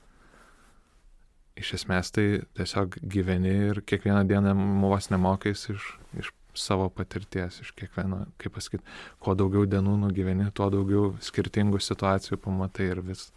[1.60, 2.26] iš esmės tai
[2.58, 8.84] tiesiog gyveni ir kiekvieną dieną vos nemokais iš, iš savo patirties, iš kiekvieno, kaip pasakyti,
[9.24, 13.30] kuo daugiau dienų nugyveni, tuo daugiau skirtingų situacijų pamatai ir vis,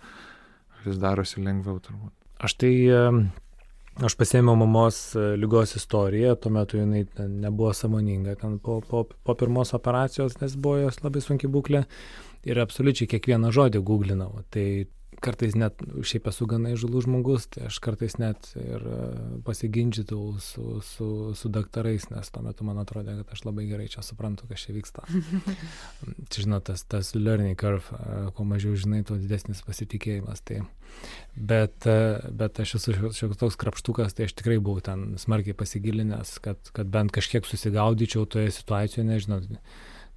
[0.86, 2.14] vis darosi lengviau turbūt.
[2.44, 2.72] Aš tai,
[4.02, 9.36] aš pasėmiau mamos e, lygos istoriją, tuo metu jinai nebuvo samoninga, ten po, po, po
[9.38, 11.84] pirmos operacijos, nes buvo jos labai sunki būklė
[12.44, 14.44] ir absoliučiai kiekvieną žodį googlinau.
[14.54, 14.66] Tai
[15.24, 18.98] kartais net, šiaip esu gana įžulus žmogus, tai aš kartais net ir e,
[19.46, 24.04] pasiginčytau su, su, su daktarais, nes tuo metu man atrodė, kad aš labai gerai čia
[24.04, 25.06] suprantu, kas čia vyksta.
[26.30, 30.44] čia žinot, tas, tas learning curve, e, kuo mažiau žinai, tuo didesnis pasitikėjimas.
[30.46, 30.60] Tai,
[31.36, 31.98] bet, e,
[32.42, 36.90] bet aš esu šioks toks krapštukas, tai aš tikrai buvau ten smarkiai pasigilinęs, kad, kad
[36.92, 39.42] bent kažkiek susigaudyčiau toje situacijoje, nežinau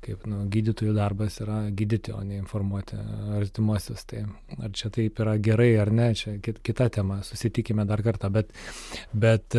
[0.04, 2.98] kaip nu, gydytojų darbas yra gydyti, o ne informuoti
[3.38, 4.06] artimuosius.
[4.10, 4.24] Tai
[4.58, 8.54] ar čia taip yra gerai ar ne, čia kita tema, susitikime dar kartą, bet,
[9.14, 9.58] bet,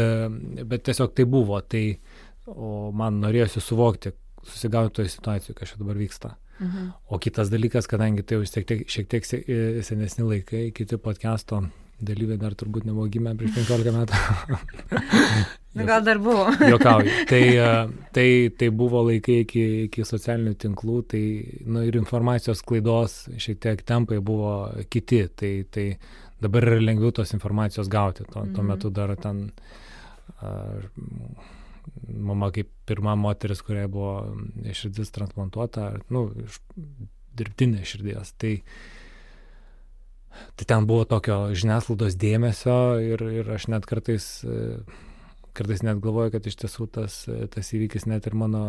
[0.65, 1.61] bet tiesiog tai buvo.
[1.61, 1.85] Tai,
[2.49, 4.15] o man norėjosi suvokti,
[4.49, 6.37] susigauti toje situacijoje, kas čia dabar vyksta.
[6.59, 6.87] Mhm.
[7.15, 9.29] O kitas dalykas, kadangi tai jau šiek tiek, šiek tiek
[9.87, 11.67] senesni laikai, kiti podcast'o
[11.99, 14.19] dalyviai dar turbūt nebuvo gimę prieš 15 metų.
[15.79, 16.47] Na, gal dar buvo.
[16.73, 17.11] Jokauju.
[17.29, 17.67] Tai, e,
[18.15, 21.23] tai, tai buvo laikai iki, iki socialinių tinklų, tai
[21.67, 24.55] nu, ir informacijos klaidos šiek tiek tempai buvo
[24.91, 25.25] kiti.
[25.29, 25.87] Tai, tai
[26.43, 28.27] dabar yra lengviau tos informacijos gauti.
[28.27, 28.73] Tuo, tuo mhm.
[28.73, 29.47] metu dar ten
[30.43, 30.89] ar,
[32.09, 34.15] mama kaip pirma moteris, kuriai buvo
[34.77, 36.63] širdis transplantuota, nu, iš
[37.39, 38.35] dirbtinės širdies.
[38.41, 38.55] Tai,
[40.59, 44.27] tai ten buvo tokio žiniasklaidos dėmesio ir, ir aš net kartais,
[45.57, 47.21] kartais net galvoju, kad iš tiesų tas,
[47.55, 48.65] tas įvykis net ir mano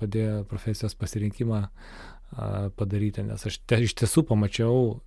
[0.00, 1.66] padėjo profesijos pasirinkimą
[2.76, 4.98] padaryti, nes aš te, iš tiesų pamačiau,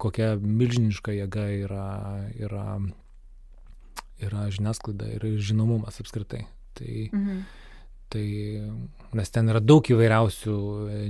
[0.00, 1.86] kokia milžiniška jėga yra,
[2.36, 2.66] yra,
[4.20, 6.44] yra žiniasklaida ir žinomumas apskritai.
[6.76, 7.40] Tai, mhm.
[8.12, 8.26] tai,
[9.18, 10.56] nes ten yra daug įvairiausių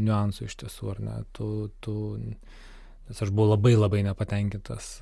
[0.00, 1.18] niuansų iš tiesų, ar ne?
[1.36, 1.50] Tu,
[1.84, 1.96] tu,
[3.10, 5.00] nes aš buvau labai labai nepatenkintas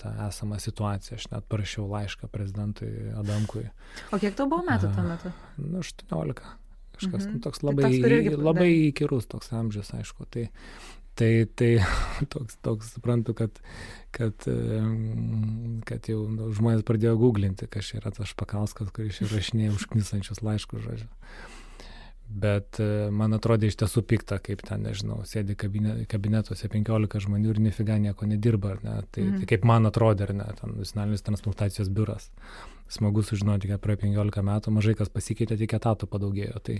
[0.00, 1.18] tą esamą situaciją.
[1.20, 3.66] Aš net parašiau laišką prezidentui Adamkui.
[4.10, 5.32] O kiek tau buvo metų tuo metu?
[5.60, 6.40] Nu, 18.
[7.00, 7.36] Kažkas mhm.
[7.36, 10.26] nu, toks labai, tai toks, labai įkyrus toks amžius, aišku.
[10.32, 10.46] Tai,
[11.20, 11.70] tai, tai
[12.32, 13.60] toks, toks suprantu, kad,
[14.16, 14.48] kad,
[15.88, 21.10] kad jau nu, žmonės pradėjo googlinti, kas yra tas Špakauskas, kuris išrašinėja užknisančius laiškus, žodžiu.
[22.30, 27.50] Bet e, man atrodė iš tiesų pikta, kaip ten, nežinau, sėdi kabine, kabinetuose 15 žmonių
[27.50, 29.00] ir nifiga nieko nedirba, ne?
[29.10, 29.40] Tai, mm.
[29.40, 32.28] tai kaip man atrodė, ar ne, ten nacionalinis transplantacijos biuras.
[32.90, 36.62] Smagu sužinoti, kad praėjo 15 metų mažai kas pasikeitė, tik etatų padaugėjo.
[36.68, 36.78] Tai,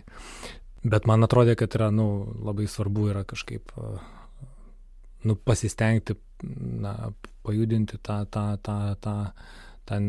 [0.95, 2.07] bet man atrodė, kad yra, nu,
[2.47, 3.93] labai svarbu yra kažkaip, e,
[5.27, 6.15] nu, pasistengti,
[6.87, 6.95] na,
[7.43, 9.17] pajudinti tą, tą, tą, tą,
[9.91, 10.05] tą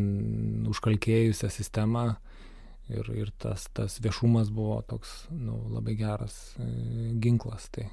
[0.70, 2.12] užkalkėjusią sistemą
[2.89, 6.67] ir, ir tas, tas viešumas buvo toks nu, labai geras e,
[7.22, 7.70] ginklas.
[7.74, 7.88] Tai.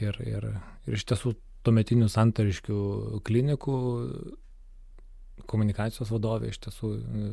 [0.00, 0.48] Ir, ir,
[0.86, 1.34] ir iš tiesų
[1.66, 2.80] tuometinių santariškių
[3.26, 3.76] klinikų
[5.46, 7.30] komunikacijos vadovė, iš tiesų e,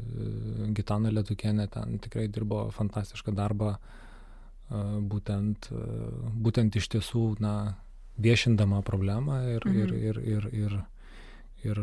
[0.75, 5.71] Gitana Lietukienė ten tikrai dirbo fantastišką darbą, e, būtent,
[6.43, 7.56] būtent iš tiesų na,
[8.17, 9.79] viešindama problemą ir, mhm.
[9.79, 10.75] ir, ir, ir, ir,
[11.63, 11.79] ir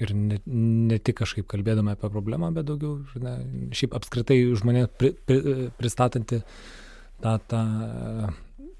[0.00, 3.34] ir ne, ne tik kažkaip kalbėdama apie problemą, bet daugiau, ne,
[3.76, 6.40] šiaip apskritai žmonė pri, pri, pristatanti
[7.22, 7.62] tą, tą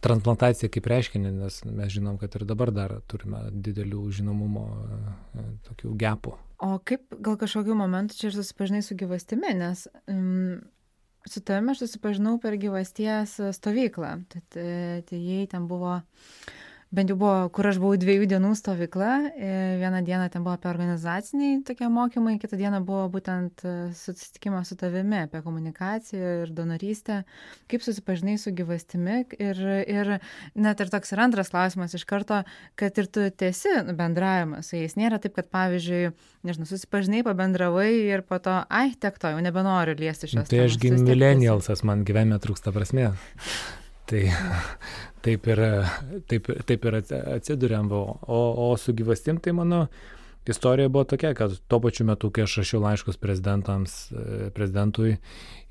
[0.05, 5.95] transplantaciją kaip reiškinį, nes mes žinom, kad ir dabar dar turime didelių žinomumo e, tokių
[6.01, 6.35] gepų.
[6.65, 10.59] O kaip gal kažkokiu momentu čia ir susipažinai su gyvastimi, nes um,
[11.29, 14.17] su tavimi aš susipažinau per gyvasties stovyklą.
[14.33, 16.59] Tai, tai jai ten buvo uh,
[16.91, 19.11] bent jau buvo, kur aš buvau dviejų dienų stovykla.
[19.31, 24.73] E, vieną dieną ten buvo apie organizaciniai tokie mokymai, kitą dieną buvo būtent e, susitikimas
[24.73, 27.21] su tavimi apie komunikaciją ir donorystę.
[27.71, 30.13] Kaip susipažinai su gyvastimi ir, ir
[30.59, 32.43] net ir toks ir antras klausimas iš karto,
[32.81, 34.99] kad ir tu tiesi bendravimas su jais.
[34.99, 36.11] Nėra taip, kad pavyzdžiui,
[36.49, 40.51] nežinau, susipažinai, pabendravai ir po to, ai, tiek to, jau nebenoriu liesti šios.
[40.51, 43.15] Tai aš gimė millennialsas, man gyvenime trūksta prasmės.
[44.11, 44.23] Tai
[45.25, 45.63] taip ir,
[46.31, 47.93] taip, taip ir atsidurėm.
[47.93, 49.87] O, o su gyvastim tai mano
[50.51, 55.17] istorija buvo tokia, kad tuo pačiu metu, kai aš rašiau laiškus prezidentui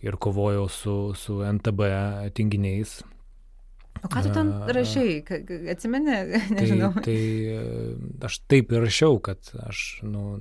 [0.06, 1.90] ir kovojau su, su NTB
[2.38, 3.02] tinginiais.
[4.00, 5.18] O ką tu ten rašiai,
[5.74, 6.16] atsimeni,
[6.56, 6.94] nežinau.
[6.96, 10.38] Tai, tai aš taip ir rašiau, kad aš, nu,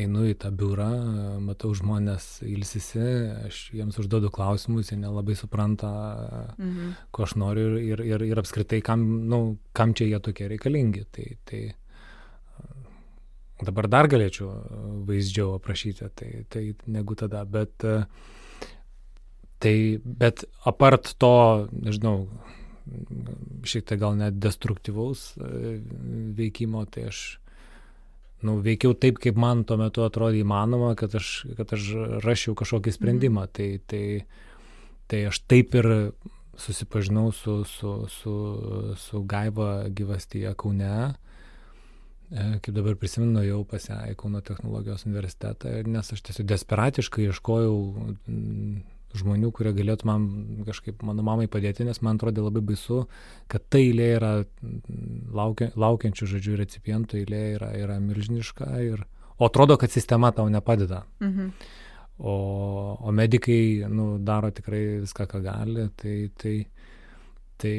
[0.00, 0.88] einu į tą biurą,
[1.44, 3.02] matau žmonės ilsisi,
[3.48, 5.90] aš jiems užduodu klausimus, jie nelabai supranta,
[6.56, 6.94] mhm.
[7.14, 9.42] ko aš noriu ir, ir, ir apskritai, kam, nu,
[9.76, 11.06] kam čia jie tokie reikalingi.
[11.14, 11.62] Tai, tai
[13.66, 14.50] dabar dar galėčiau
[15.08, 17.84] vaizdžiau aprašyti, tai, tai negu tada, bet,
[19.60, 21.34] tai, bet apart to,
[21.74, 22.24] nežinau,
[23.68, 25.34] šiek tiek gal net destruktyvaus
[26.36, 27.20] veikimo, tai aš
[28.46, 31.90] nu, veikiau taip, kaip man tuo metu atrodė įmanoma, kad aš, kad aš
[32.24, 33.46] rašiau kažkokį sprendimą.
[33.48, 33.54] Mhm.
[33.56, 34.04] Tai, tai,
[35.10, 35.90] tai aš taip ir
[36.60, 38.36] susipažinau su, su, su,
[39.00, 40.94] su Gaiva gyvastyje Kaune.
[42.30, 47.26] E, kaip dabar prisimenu, jau pas ją į Kauno technologijos universitetą, nes aš tiesiog desperatiškai
[47.26, 47.78] ieškojau
[49.18, 50.26] žmonių, kurie galėtų man
[50.66, 53.04] kažkaip mano mamai padėti, nes man atrodė labai baisu,
[53.50, 54.32] kad ta eilė yra
[55.34, 59.04] laukia, laukiančių žodžių recipientų eilė yra, yra milžiniška, ir,
[59.38, 61.04] o atrodo, kad sistema tau nepadeda.
[61.24, 61.52] Mhm.
[62.20, 62.34] O,
[63.00, 66.54] o medikai nu, daro tikrai viską, ką gali, tai, tai,
[67.56, 67.74] tai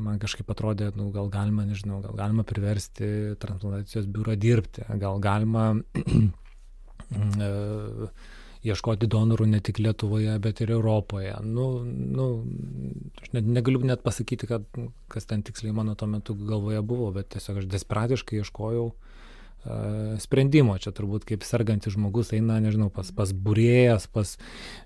[0.00, 5.74] man kažkaip atrodė, nu, gal galima, nežinau, gal galima priversti transplantacijos biurą dirbti, gal galima
[8.66, 11.34] ieškoti donorų ne tik Lietuvoje, bet ir Europoje.
[11.42, 12.26] Nu, nu,
[13.22, 14.66] aš net, negaliu net pasakyti, kad,
[15.10, 19.18] kas ten tiksliai mano tuo metu galvoje buvo, bet tiesiog aš desperatiškai ieškojau uh,
[20.22, 20.76] sprendimo.
[20.78, 24.36] Čia turbūt kaip sergantis žmogus eina, nežinau, pas, pas būrėjas, pas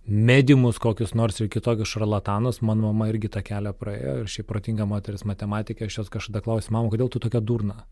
[0.06, 2.62] medimus kokius nors ir kitokius šarlatanus.
[2.64, 6.72] Mano mama irgi tą kelią praėjo ir šiaip protinga moteris matematikė, aš jos kažkada klausiu,
[6.76, 7.82] mama, kodėl tu tokia durna?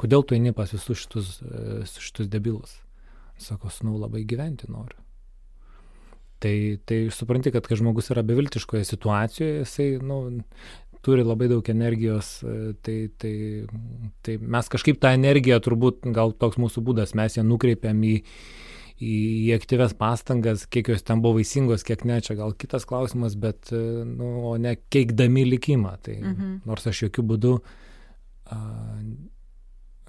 [0.00, 2.76] Kodėl tu eini pas visus šitus, e, šitus debilus?
[3.40, 5.05] Sako, nu labai gyventi noriu.
[6.46, 6.56] Tai,
[6.86, 10.20] tai supranti, kad kai žmogus yra beviltiškoje situacijoje, jisai nu,
[11.06, 13.34] turi labai daug energijos, e, tai, tai,
[14.26, 18.14] tai mes kažkaip tą energiją, turbūt gal toks mūsų būdas, mes ją nukreipiam į,
[18.98, 19.14] į,
[19.46, 23.70] į aktyves pastangas, kiek jos ten buvo vaisingos, kiek ne, čia gal kitas klausimas, bet,
[23.70, 25.96] e, nu, o ne keikdami likimą.
[26.06, 26.54] Tai mhm.
[26.66, 28.60] nors aš jokių būdų a,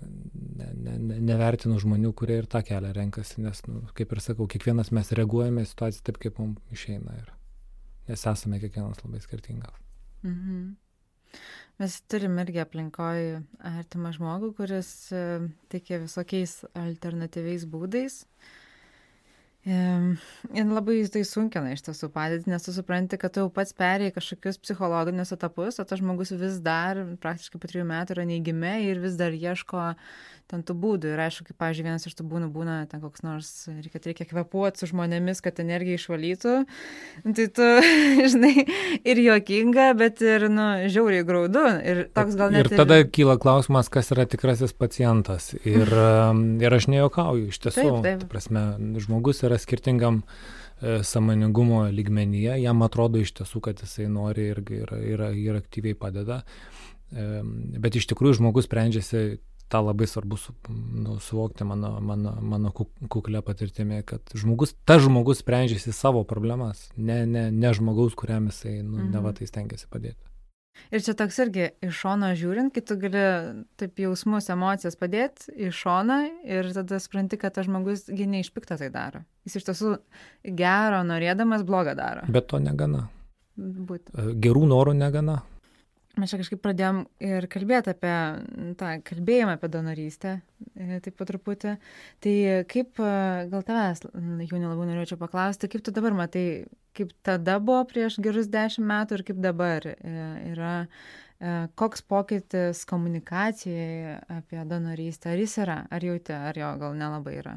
[0.05, 4.47] ne, ne, ne, nevertinu žmonių, kurie ir tą kelią renkasi, nes, nu, kaip ir sakau,
[4.51, 7.15] kiekvienas mes reaguojame į situaciją taip, kaip mums išeina.
[7.23, 7.31] Ir,
[8.11, 9.79] nes esame kiekvienas labai skirtingas.
[10.25, 10.75] Mhm.
[11.77, 15.25] Mes turim irgi aplinkoje artimą žmogų, kuris e,
[15.69, 18.23] tiki visokiais alternatyviais būdais.
[19.67, 24.13] Ir labai tai sunkina iš tiesų padėti, nes tu supranti, kad tu jau pats perėjai
[24.15, 29.03] kažkokius psichologinius etapus, o tas žmogus vis dar praktiškai po trijų metų yra neįgime ir
[29.03, 29.91] vis dar ieško
[30.47, 31.11] ten tų būdų.
[31.11, 34.79] Ir aišku, kaip, pavyzdžiui, vienas iš tų būnų būna ten koks nors, reikia, reikia kvepuoti
[34.79, 36.53] su žmonėmis, kad energija išvalytų.
[37.27, 37.67] Tai tu,
[38.31, 38.53] žinai,
[39.03, 41.65] ir juokinga, bet ir, nu, žiauriai graudu.
[41.83, 42.71] Ir toks gal net.
[42.71, 43.09] Ir tada ir...
[43.11, 45.51] kyla klausimas, kas yra tikrasis pacientas.
[45.67, 45.91] Ir,
[46.63, 47.87] ir aš nejokauju, iš tiesų.
[47.99, 48.27] Taip, taip.
[48.31, 48.65] Prasme,
[49.03, 54.95] žmogus yra skirtingam e, samoningumo lygmenyje, jam atrodo iš tiesų, kad jisai nori ir, ir,
[55.13, 56.43] ir, ir aktyviai padeda.
[57.07, 60.53] Bet iš tikrųjų žmogus sprendžiasi tą labai svarbu su,
[60.93, 62.71] nu, suvokti mano, mano, mano
[63.09, 68.79] kuklę patirtimį, kad žmogus, tas žmogus sprendžiasi savo problemas, ne, ne, ne žmogaus, kuriam jisai,
[68.81, 69.11] nu, mhm.
[69.15, 70.23] ne va tai stengiasi padėti.
[70.93, 73.23] Ir čia toks irgi iš šono žiūrint, kai tu gali
[73.79, 78.79] taip jausmus, emocijas padėti iš šoną ir tada supranti, kad tas žmogus giniai iš piktą
[78.79, 79.23] tai daro.
[79.47, 79.93] Jis iš tiesų
[80.57, 82.25] gero norėdamas blogą daro.
[82.31, 83.07] Bet to negana.
[83.57, 84.11] Būt.
[84.37, 85.41] Gerų norų negana
[86.21, 88.13] mes čia kažkaip pradėjom ir kalbėti apie
[88.79, 90.33] tą kalbėjimą apie donorystę,
[90.73, 91.75] e, taip pat truputį.
[92.23, 92.35] Tai
[92.71, 93.13] kaip, e,
[93.51, 94.03] gal tavęs,
[94.49, 96.65] jau nelabai norėčiau paklausti, kaip tu dabar matai,
[96.97, 99.95] kaip tada buvo prieš gerus dešimt metų ir kaip dabar e,
[100.53, 100.75] yra,
[101.77, 107.53] koks pokytis komunikacijai apie donorystę, ar jis yra, ar jauti, ar jo gal nelabai yra?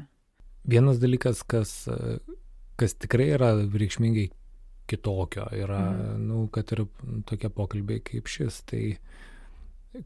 [0.69, 1.71] Vienas dalykas, kas,
[2.77, 4.27] kas tikrai yra reikšmingai
[4.91, 5.47] kitokio.
[5.55, 6.21] Yra, mm.
[6.27, 6.85] nu, kad ir
[7.29, 8.61] tokie pokalbiai kaip šis.
[8.69, 8.83] Tai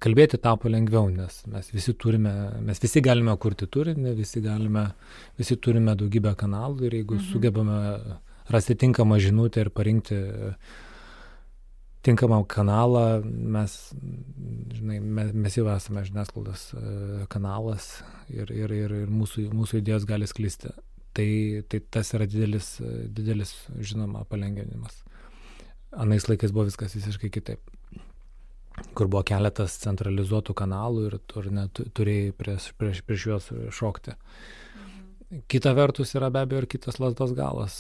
[0.02, 2.34] kalbėti tapo lengviau, nes mes visi turime,
[2.66, 4.88] mes visi galime kurti turinį, visi, galime,
[5.38, 7.32] visi turime daugybę kanalų ir jeigu -hmm.
[7.32, 7.78] sugebame
[8.50, 10.18] rasti tinkamą žinutę ir parinkti
[12.06, 13.94] tinkamą kanalą, mes,
[14.74, 20.06] žinai, mes, mes jau esame žiniasklaidos e, kanalas ir, ir, ir, ir mūsų, mūsų idėjos
[20.06, 20.70] gali sklisti
[21.16, 21.30] tai,
[21.72, 22.76] tai tas yra didelis,
[23.16, 25.02] didelis, žinoma, palengvinimas.
[25.96, 27.72] Anais laikais buvo viskas visiškai kitaip
[28.96, 33.48] kur buvo keletas centralizuotų kanalų ir tu ne, turėjai prieš, prieš, prieš juos
[33.78, 34.16] šokti.
[34.16, 35.46] Mhm.
[35.52, 37.78] Kita vertus yra be abejo ir kitas lasdos galas,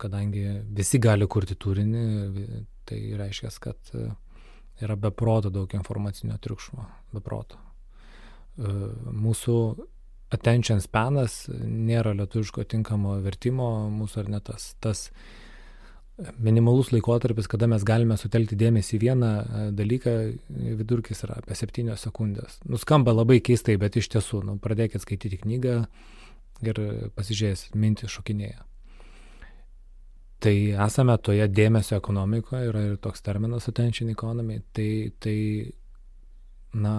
[0.00, 0.44] kadangi
[0.74, 2.04] visi gali kurti turinį,
[2.88, 3.92] tai reiškia, kad
[4.82, 7.60] yra beproto daug informacinio triukšmo, beproto.
[8.56, 9.56] Mūsų
[10.34, 15.06] attention spanas, nėra lietuviško tinkamo vertimo mūsų ar ne tas, tas
[16.40, 20.14] minimalus laikotarpis, kada mes galime sutelkti dėmesį į vieną e, dalyką,
[20.80, 22.60] vidurkis yra apie 7 sekundės.
[22.64, 25.76] Nuskamba labai keistai, bet iš tiesų, nu, pradėkit skaityti knygą
[26.64, 26.80] ir
[27.18, 28.64] pasižiūrėsit, mintis šokinėja.
[30.40, 30.54] Tai
[30.84, 35.36] esame toje dėmesio ekonomikoje, yra ir toks terminas attention economy, tai, tai
[36.76, 36.96] na,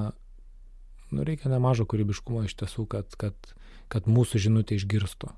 [1.12, 3.54] nu, reikia nemažo kūrybiškumo iš tiesų, kad, kad,
[3.92, 5.32] kad mūsų žinutė išgirstų.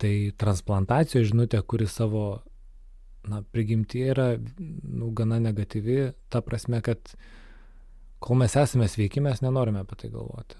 [0.00, 2.40] Tai transplantacijos žinutė, kuri savo
[3.28, 7.14] na, prigimtyje yra nu, gana negatyvi, ta prasme, kad
[8.20, 10.56] kol mes esame sveiki, mes nenorime apie tai galvoti.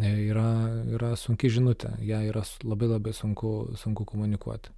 [0.00, 0.48] E, yra,
[0.90, 4.72] yra sunki žinutė, ją yra labai labai sunku, sunku komunikuoti.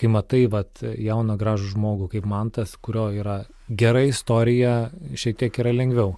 [0.00, 5.74] Kai matai vat, jauną gražų žmogų kaip mantas, kurio yra gera istorija, šiek tiek yra
[5.76, 6.16] lengviau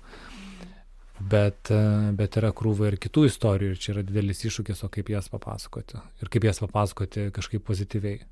[1.30, 1.80] bet, e,
[2.16, 6.00] bet yra krūva ir kitų istorijų ir čia yra didelis iššūkis, o kaip jas papasakoti.
[6.22, 8.22] Ir kaip jas papasakoti kažkaip pozityviai.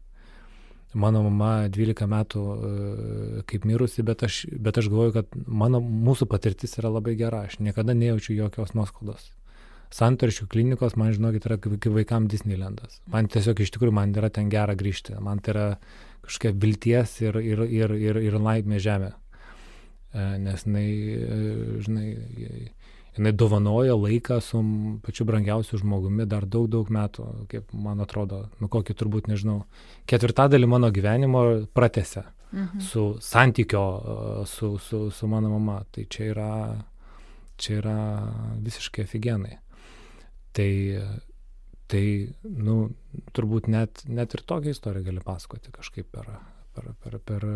[0.93, 2.73] Mano mama 12 metų e,
[3.49, 7.47] kaip mirusi, bet aš, bet aš galvoju, kad mano, mūsų patirtis yra labai gera.
[7.49, 9.31] Aš niekada nejaučiu jokios nuoskaudos.
[9.93, 13.01] Santaršių klinikos, man žinokit, yra kaip, vaikam Disneylandas.
[13.13, 15.17] Man tiesiog iš tikrųjų man yra ten gera grįžti.
[15.21, 15.67] Man tai yra
[16.25, 19.13] kažkokia vilties ir, ir, ir, ir, ir laimė žemė.
[20.13, 20.85] E, nes e,
[21.85, 22.09] žinai,
[23.17, 24.61] jinai dovanoja laiką su
[25.05, 29.63] pačiu brangiausiu žmogumi dar daug, daug metų, kaip man atrodo, nu kokį turbūt, nežinau,
[30.09, 31.43] ketvirtadalį mano gyvenimo
[31.77, 32.81] pratęsia mhm.
[32.81, 35.83] su santykio e, su, su, su mano mama.
[35.93, 36.55] Tai čia yra,
[37.57, 37.99] čia yra
[38.65, 39.59] visiškai aфиgenai.
[40.53, 40.71] Tai,
[41.89, 42.05] tai,
[42.45, 42.79] nu,
[43.37, 46.29] turbūt net, net ir tokią istoriją gali pasakoti kažkaip per,
[46.77, 47.47] per, per, per,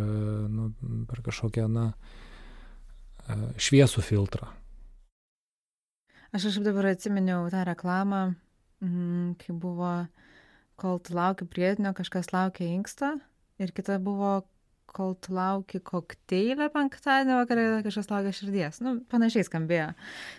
[0.53, 0.71] nu,
[1.09, 1.91] per kažkokią, na,
[3.61, 4.53] šviesų filtrą.
[6.35, 8.35] Aš kažkaip dabar atsiminiau tą reklamą,
[8.83, 9.93] mm, kai buvo,
[10.81, 13.16] kol tu lauki prietinio, kažkas laukia inksto
[13.62, 14.43] ir kita buvo,
[14.97, 18.81] kol tu lauki kokteilę penktadienį vakarą, kažkas laukia širdies.
[18.85, 19.91] Nu, panašiai skambėjo.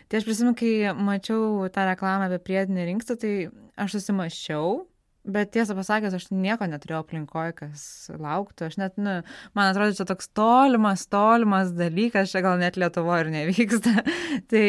[0.10, 3.34] Tai aš prisimenu, kai mačiau tą reklamą apie prietinį inkstą, tai
[3.78, 4.80] aš susimaščiau
[5.28, 7.82] Bet tiesą pasakius, aš nieko neturėjau aplinkoje, kas
[8.16, 8.70] lauktų.
[8.70, 9.18] Aš net, nu,
[9.58, 14.06] man atrodo, čia toks tolimas, tolimas dalykas, čia gal net Lietuvoje ir nevyksta.
[14.52, 14.66] tai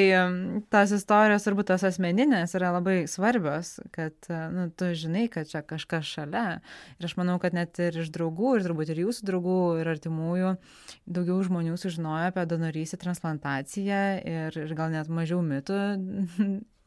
[0.74, 4.16] tas istorijos, turbūt tos asmeninės, yra labai svarbios, kad,
[4.54, 6.46] nu, tu žinai, kad čia kažkas šalia.
[6.98, 10.56] Ir aš manau, kad net ir iš draugų, ir turbūt ir jūsų draugų, ir artimųjų,
[11.06, 15.78] daugiau žmonių sužinojo apie donorystę, transplantaciją ir, ir gal net mažiau mitų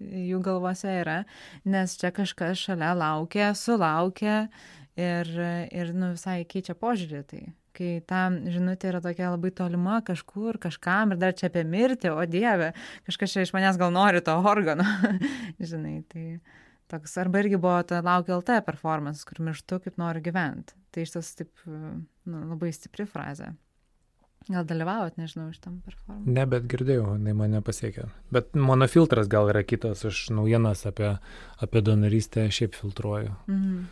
[0.01, 1.21] jų galvose yra,
[1.65, 4.45] nes čia kažkas šalia laukia, sulaukia
[4.99, 5.31] ir,
[5.71, 7.23] ir nu, visai keičia požiūrį.
[7.29, 7.41] Tai
[7.77, 12.25] kai ta žinutė yra tokia labai tolima kažkur, kažkam ir dar čia apie mirtį, o
[12.29, 12.73] Dieve,
[13.07, 14.85] kažkas čia iš manęs gal nori to organo,
[15.71, 16.25] žinai, tai
[16.91, 20.75] toks arba irgi buvo ta laukia LT performance, kur mirštu kaip noriu gyventi.
[20.91, 23.53] Tai iš tas taip nu, labai stipri frazė.
[24.49, 26.25] Gal dalyvavot, nežinau, iš tam performance?
[26.25, 28.07] Ne, bet girdėjau, jinai mane pasiekė.
[28.33, 31.11] Bet mano filtras gal yra kitas, aš naujienas apie,
[31.61, 33.35] apie donorystę šiaip filtruoju.
[33.45, 33.83] Mhm.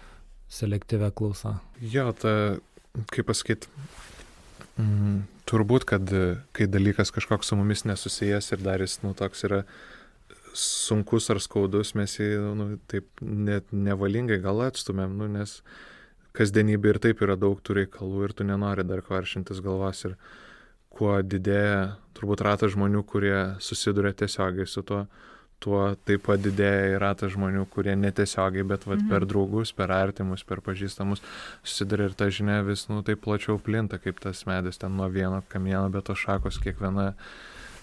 [0.50, 1.60] Selektyvę klausą.
[1.86, 2.32] Jo, ta,
[3.14, 3.70] kaip pasakyti,
[4.82, 5.20] mm,
[5.50, 6.10] turbūt, kad
[6.58, 9.62] kai dalykas kažkoks su mumis nesusijęs ir dar jis, nu, toks yra
[10.58, 15.60] sunkus ar skaudus, mes jį, nu, taip net nevalingai gal atstumėm, nu, nes
[16.38, 20.16] kasdienybė ir taip yra daug tų reikalų ir tu nenori dar kvaršintis galvas ir
[20.94, 25.04] kuo didėja turbūt ratas žmonių, kurie susiduria tiesiogiai su tuo,
[25.64, 29.12] tuo taip pat didėja ir ratas žmonių, kurie netiesiogiai, bet vat, mhm.
[29.12, 31.24] per draugus, per artimus, per pažįstamus
[31.64, 35.42] susiduria ir ta žinia vis, nu, taip plačiau plinta, kaip tas medis ten nuo vieno
[35.52, 37.14] kamieno, bet tos šakos kiekviena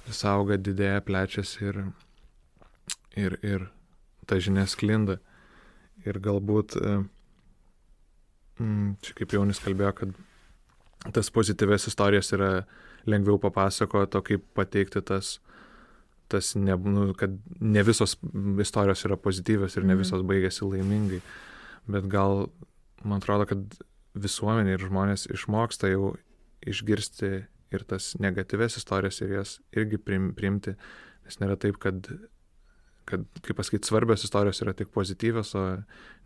[0.07, 1.82] vis auga, didėja, plečiasi ir,
[3.18, 3.68] ir, ir
[4.26, 5.20] ta žinia sklinda.
[6.07, 7.01] Ir galbūt uh,
[8.62, 12.50] Mm, čia kaip Jaunis kalbėjo, kad tas pozityves istorijas yra
[13.07, 15.36] lengviau papasakoti, o kaip pateikti tas,
[16.32, 18.16] tas ne, nu, kad ne visos
[18.62, 20.02] istorijos yra pozityvios ir ne mhm.
[20.02, 21.20] visos baigėsi laimingai.
[21.86, 22.48] Bet gal,
[23.04, 23.76] man atrodo, kad
[24.16, 26.14] visuomenė ir žmonės išmoksta jau
[26.66, 27.30] išgirsti
[27.74, 30.74] ir tas negatyves istorijas ir jas irgi priimti,
[31.26, 32.09] nes nėra taip, kad
[33.07, 35.64] kad, kaip pasakyti, svarbios istorijos yra tik pozityvios, o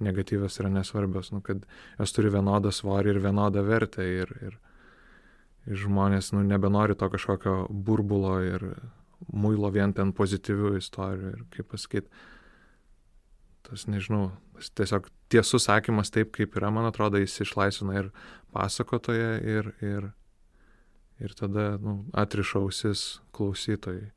[0.01, 1.66] negatyvios yra nesvarbios, nu, kad
[1.99, 4.57] jos turi vienodą svorį ir vienodą vertę ir, ir,
[5.68, 8.64] ir žmonės nu, nebenori to kažkokio burbulo ir
[9.28, 12.22] muilo vien ten pozityvių istorijų ir kaip pasakyti,
[13.68, 18.09] tas nežinau, tas tiesiog tiesus sakymas taip, kaip yra, man atrodo, jis išlaisvina ir
[18.57, 20.09] pasakotoje ir, ir,
[21.20, 24.09] ir tada nu, atrišausis klausytojai.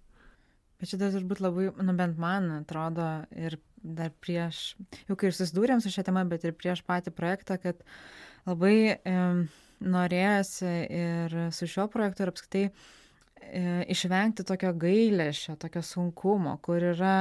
[0.84, 3.05] Bet šitas turbūt labai, nu bent man atrodo,
[3.39, 4.73] ir dar prieš,
[5.07, 7.86] jau kai ir susidūrėm su šią temą, bet ir prieš patį projektą, kad
[8.43, 9.13] labai e,
[9.79, 13.03] norėjosi ir su šiuo projektu ir apskaitai E,
[13.94, 17.16] išvengti tokio gailėšio, tokio sunkumo, kur yra,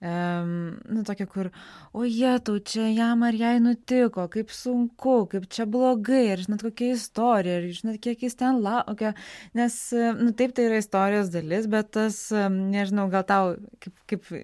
[0.00, 0.52] um,
[0.90, 1.50] nu, tokia, kur,
[1.96, 6.64] o jie tau čia jam ar jai nutiko, kaip sunku, kaip čia blogai, ir žinot,
[6.66, 9.14] kokia istorija, ir žinot, kiek jis ten laukia,
[9.58, 9.78] nes,
[10.20, 12.20] nu, taip tai yra istorijos dalis, bet tas,
[12.56, 14.34] nežinau, gal tau, kaip, kaip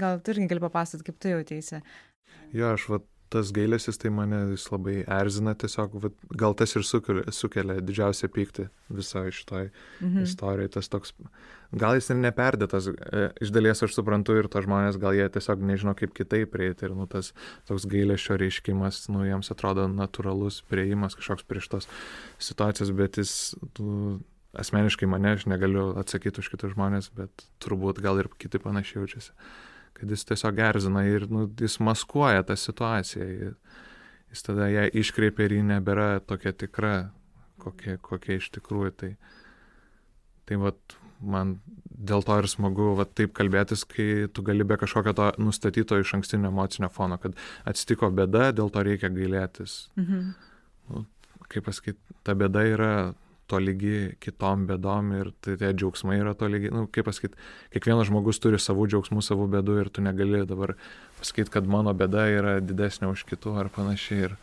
[0.00, 1.82] gal tu irgi gali papasakoti, kaip tu jautėsi.
[2.56, 6.84] Jo, aš vat tas gailestis tai mane jis labai erzina tiesiog, vat, gal tas ir
[6.86, 8.68] sukelia, sukelia didžiausią pyktį
[8.98, 10.22] visoje šitoj mhm.
[10.26, 10.72] istorijoje.
[10.76, 11.14] Tas toks,
[11.74, 15.64] gal jis ir neperdėtas, e, iš dalies aš suprantu ir to žmonės, gal jie tiesiog
[15.66, 17.32] nežino kaip kitaip prieiti ir nu, tas
[17.68, 21.92] toks gailesčio reiškimas, nu, jiems atrodo natūralus prieimas kažkoks prieš tos
[22.38, 23.36] situacijos, bet jis...
[23.76, 24.16] Tu,
[24.56, 29.34] Asmeniškai mane aš negaliu atsakyti už kitus žmonės, bet turbūt gal ir kiti panašiai jaučiasi
[29.96, 33.54] kad jis tiesiog erzina ir nu, jis maskuoja tą situaciją.
[34.32, 36.94] Jis tada ją iškreipia ir ji nebėra tokia tikra,
[37.62, 38.92] kokia, kokia iš tikrųjų.
[39.00, 39.10] Tai,
[40.48, 45.14] tai vat, man dėl to ir smagu vat, taip kalbėtis, kai tu gali be kažkokio
[45.16, 49.86] to nustatyto iš ankstinio emocinio fono, kad atsitiko bėda, dėl to reikia gailėtis.
[49.96, 50.34] Mhm.
[50.92, 51.06] Nu,
[51.50, 52.92] kaip pasakyti, ta bėda yra
[53.50, 57.38] tolygi kitom bėdom ir tai tie džiaugsmai yra tolygi, nu, kaip pasakyti,
[57.74, 60.74] kiekvienas žmogus turi savų džiaugsmų, savų bėdų ir tu negali dabar
[61.20, 64.28] pasakyti, kad mano bėda yra didesnė už kitų ar panašiai.
[64.28, 64.36] Ir,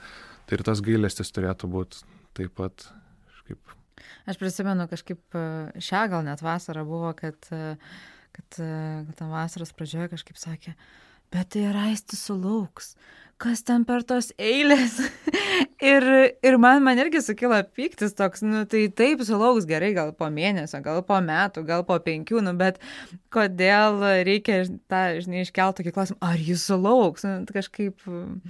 [0.47, 2.03] tai ir tas gailestis turėtų būti
[2.37, 2.87] taip pat.
[3.31, 3.77] Kažkaip.
[4.29, 5.45] Aš prisimenu kažkaip e,
[5.83, 7.75] šią gal net vasarą buvo, kad, e,
[8.35, 8.73] kad, e,
[9.09, 10.75] kad tam vasaros pradžioje kažkaip sakė,
[11.33, 12.93] bet tai raisti sulauks
[13.43, 14.99] kas ten per tos eilės.
[15.93, 16.05] ir,
[16.45, 20.79] ir man, man irgi sukilo pyktis toks, nu tai taip sulauks gerai, gal po mėnesio,
[20.85, 22.79] gal po metų, gal po penkių, nu bet
[23.33, 24.61] kodėl reikia
[24.91, 28.07] tą, žinai, iškelti tokį klausimą, ar jis sulauks, nu, kažkaip.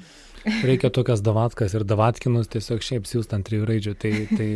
[0.69, 3.97] reikia tokias davatkas ir davatkinus tiesiog šiaip siūst ant trijų raidžių.
[4.03, 4.49] Tai, tai,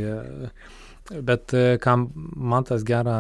[1.32, 3.20] bet kam man tas gerą,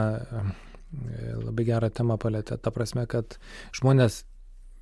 [1.42, 3.40] labai gerą temą palėtė, ta prasme, kad
[3.76, 4.26] žmonės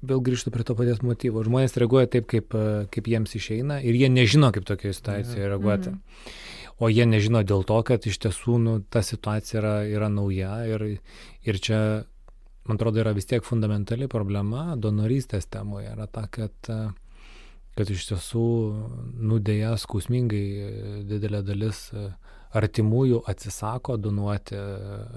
[0.03, 1.43] vėl grįžtu prie to paties motyvo.
[1.45, 2.55] Žmonės reaguoja taip, kaip,
[2.91, 5.93] kaip jiems išeina ir jie nežino, kaip tokioje situacijoje reaguoti.
[5.93, 6.35] Mhm.
[6.83, 10.83] O jie nežino dėl to, kad iš tiesų nu, ta situacija yra, yra nauja ir,
[11.47, 11.79] ir čia,
[12.67, 15.93] man atrodo, yra vis tiek fundamentali problema donorystės temoje.
[15.93, 16.67] Yra ta, kad,
[17.79, 18.47] kad iš tiesų
[19.23, 20.43] nudėja skausmingai
[21.07, 21.87] didelė dalis
[22.55, 24.57] artimųjų atsisako donuoti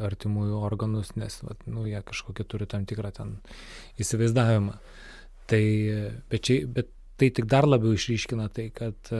[0.09, 3.37] artimųjų organus, nes vat, nu, jie kažkokį turi tam tikrą ten
[4.03, 4.79] įsivaizdavimą.
[5.49, 5.65] Tai,
[6.29, 9.13] bet, čia, bet tai tik dar labiau išryškina tai, kad,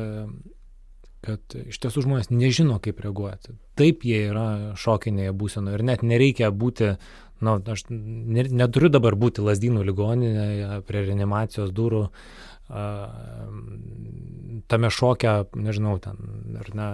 [1.25, 3.57] kad iš tiesų žmonės nežino, kaip reaguoti.
[3.79, 6.93] Taip jie yra šokinėje būsenoje ir net nereikia būti,
[7.41, 12.07] na, nu, aš neturiu dabar būti lasdynų ligoninėje prie reanimacijos durų,
[14.69, 16.19] tame šoke, nežinau, ten,
[16.61, 16.89] ar ne,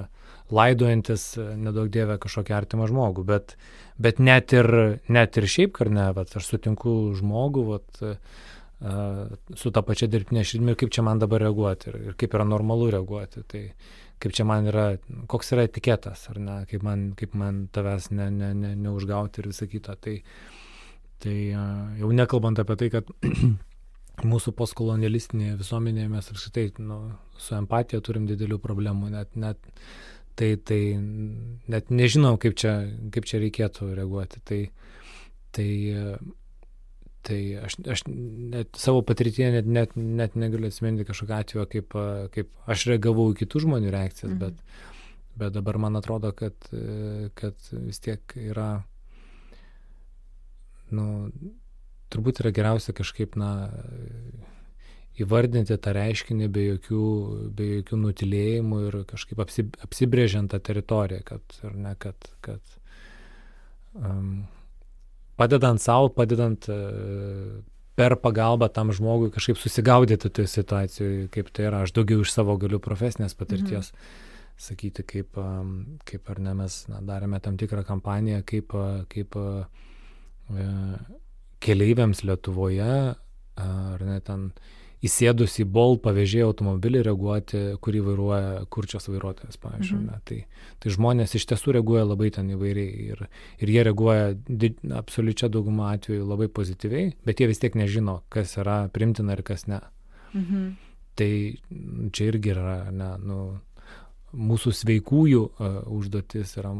[0.55, 1.27] laidojantis,
[1.61, 3.57] nedaug dievę, kažkokį artimą žmogų, bet,
[4.01, 4.71] bet net, ir,
[5.13, 8.05] net ir šiaip, ar ne, vat, aš sutinku žmogų, vat,
[9.57, 12.91] su ta pačia dirbtinė širdimi, kaip čia man dabar reaguoti ir, ir kaip yra normalu
[12.93, 13.45] reaguoti.
[13.49, 13.63] Tai
[14.23, 14.87] kaip čia man yra,
[15.31, 19.51] koks yra etiketas, ar ne, kaip man, kaip man tavęs ne, ne, ne, neužgauti ir
[19.51, 19.97] visą kitą.
[20.01, 20.17] Tai,
[21.25, 21.37] tai
[22.01, 23.11] jau nekalbant apie tai, kad
[24.33, 26.99] mūsų postkolonialistinėje visuomenėje mes apskritai nu,
[27.41, 29.61] su empatija turim didelių problemų, net, net
[30.39, 30.80] tai, tai
[31.70, 32.74] net nežinau, kaip čia,
[33.14, 34.43] kaip čia reikėtų reaguoti.
[34.49, 34.61] Tai,
[35.55, 35.68] tai,
[37.26, 41.99] tai aš, aš net savo patirtyje net, net, net negaliu atsiminti kažkokio atveju, kaip,
[42.35, 44.41] kaip aš reagavau į kitų žmonių reakcijas, mhm.
[44.43, 46.70] bet, bet dabar man atrodo, kad,
[47.39, 48.70] kad vis tiek yra,
[50.95, 51.07] nu,
[52.12, 53.55] turbūt yra geriausia kažkaip, na,
[55.23, 57.05] įvardinti tą reiškinį be jokių,
[57.55, 62.75] be jokių nutilėjimų ir kažkaip apsi, apsibrėžiant tą teritoriją, kad, ne, kad, kad
[63.95, 64.43] um,
[65.39, 67.62] padedant savo, padedant uh,
[67.95, 72.57] per pagalbą tam žmogui kažkaip susigaudyti toje situacijoje, kaip tai yra, aš daugiau iš savo
[72.61, 73.93] galiu profesinės patirties.
[73.95, 74.23] Mhm.
[74.65, 75.35] Sakyti, kaip,
[76.07, 78.71] kaip ar ne mes na, darėme tam tikrą kampaniją, kaip,
[79.11, 80.67] kaip e,
[81.65, 82.99] keleiviams Lietuvoje,
[83.65, 84.53] ar ne ten
[85.05, 89.99] įsėdus į bol pavėžėjo automobilį reaguoti, kurį vairuoja kurčios vairuotojas, pavyzdžiui.
[90.01, 90.23] Mhm.
[90.29, 90.39] Tai,
[90.81, 93.27] tai žmonės iš tiesų reaguoja labai ten įvairiai ir,
[93.61, 98.57] ir jie reaguoja did, absoliučia dauguma atveju labai pozityviai, bet jie vis tiek nežino, kas
[98.61, 99.83] yra primtina ir kas ne.
[100.35, 100.67] Mhm.
[101.15, 101.31] Tai
[102.11, 103.41] čia irgi yra, ne, nu,
[104.35, 105.43] mūsų sveikųjų
[105.95, 106.72] užduotis yra,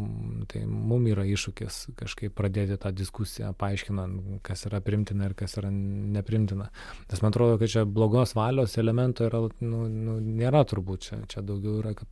[0.51, 5.71] tai mums yra iššūkis kažkaip pradėti tą diskusiją, paaiškinant, kas yra primtina ir kas yra
[5.73, 6.71] neprimtina.
[7.11, 11.45] Nes man atrodo, kad čia blogos valios elemento yra, nu, nu, nėra turbūt, čia, čia
[11.47, 12.09] daugiau yra, kad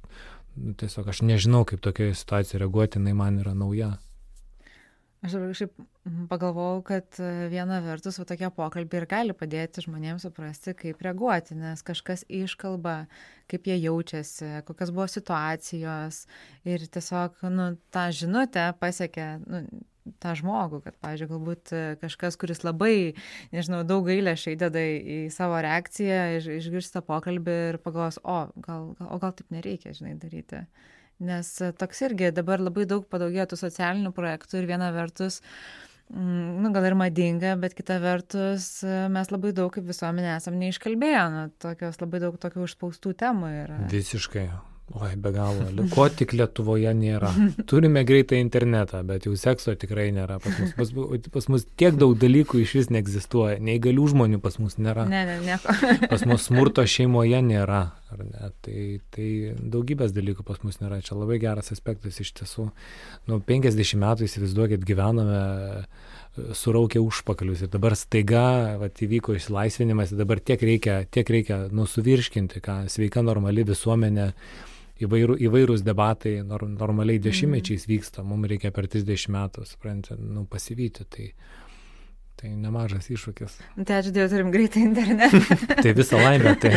[0.56, 3.94] nu, tiesiog aš nežinau, kaip tokioje situacijoje reaguoti, jinai man yra nauja.
[5.22, 9.84] Aš dabar kažkaip mhm, pagalvojau, kad e, viena vertus va, tokie pokalbiai ir gali padėti
[9.84, 13.04] žmonėms suprasti, kaip reaguoti, nes kažkas iškalba,
[13.50, 16.24] kaip jie jaučiasi, kokios buvo situacijos
[16.66, 19.62] ir tiesiog nu, tą žinutę pasiekia nu,
[20.18, 23.14] tą žmogų, kad, pavyzdžiui, galbūt e, kažkas, kuris labai,
[23.54, 29.12] nežinau, daug gailėšiai įdeda į savo reakciją, iš, išgirsta pokalbį ir pagalvos, o gal, gal,
[29.14, 30.64] o gal taip nereikia, žinai, daryti
[31.22, 35.40] nes toks irgi dabar labai daug padaugėjo tų socialinių projektų ir viena vertus,
[36.10, 41.24] mm, nu, gal ir madinga, bet kita vertus mes labai daug kaip visuomenė esam neiškalbėję,
[41.36, 43.80] nu, tokios labai daug tokių užspaustų temų yra.
[43.92, 44.50] Visiškai.
[44.92, 45.84] Oi, be galo.
[45.92, 47.30] Ko tik Lietuvoje nėra.
[47.70, 50.36] Turime greitą internetą, bet jau sekso tikrai nėra.
[50.42, 53.56] Pas mus, pas, pas mus tiek daug dalykų iš vis neegzistuoja.
[53.64, 55.06] Neįgalių žmonių pas mus nėra.
[55.08, 55.72] Ne, ne, nieko.
[56.10, 57.82] Pas mus smurto šeimoje nėra.
[58.12, 58.80] Tai,
[59.16, 61.00] tai daugybės dalykų pas mus nėra.
[61.04, 62.66] Čia labai geras aspektas iš tiesų.
[63.30, 65.40] Nu, 50 metų įsivaizduokit, gyvename
[66.56, 72.60] suraukę užpakalius ir dabar staiga vat, įvyko išsilaisvinimas ir dabar tiek reikia, tiek reikia nusuvirškinti,
[72.64, 74.30] ką sveika normali visuomenė
[75.06, 81.06] įvairų, įvairūs debatai nor, normaliai dešimtmečiais vyksta, mums reikia per 30 metų, suprantate, nu, pasivyti.
[81.12, 81.28] Tai,
[82.42, 83.52] Tai nemažas iššūkis.
[83.86, 85.38] Tai ačiū Dievui, turim greitą internetą.
[85.84, 86.72] tai visą laimę, tai.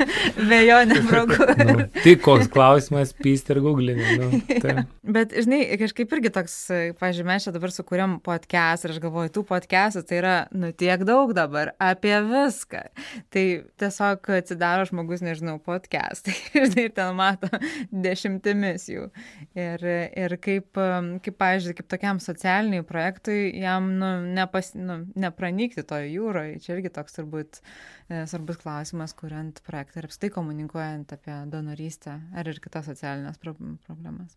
[0.50, 1.46] Be jo nebrauku.
[1.70, 4.10] nu, tai koks klausimas, pysti ir googlinį.
[4.20, 4.74] Nu, tai.
[5.16, 6.56] Bet, žinai, kažkaip irgi toks,
[7.00, 11.06] pažiūrėjau, mes čia dabar sukūrėm podcast ir aš galvoju, tų podcastų tai yra, nu, tiek
[11.08, 12.84] daug dabar apie viską.
[13.32, 13.46] Tai
[13.80, 16.28] tiesiog atsidaro žmogus, nežinau, podcast.
[16.52, 17.48] žinai, ir ten mato
[17.88, 19.08] dešimtimis jų.
[19.56, 26.10] Ir, ir kaip, kaip, pažiūrėjau, kaip tokiam socialiniai projektui jam, nu, nepas, nu, nepranykti toje
[26.12, 26.58] jūroje.
[26.64, 32.50] Čia irgi toks turbūt e, svarbus klausimas, kuriant projektą ir apstai komunikuojant apie donorystę ar
[32.50, 33.54] ir kitas socialinės pro
[33.86, 34.36] problemas.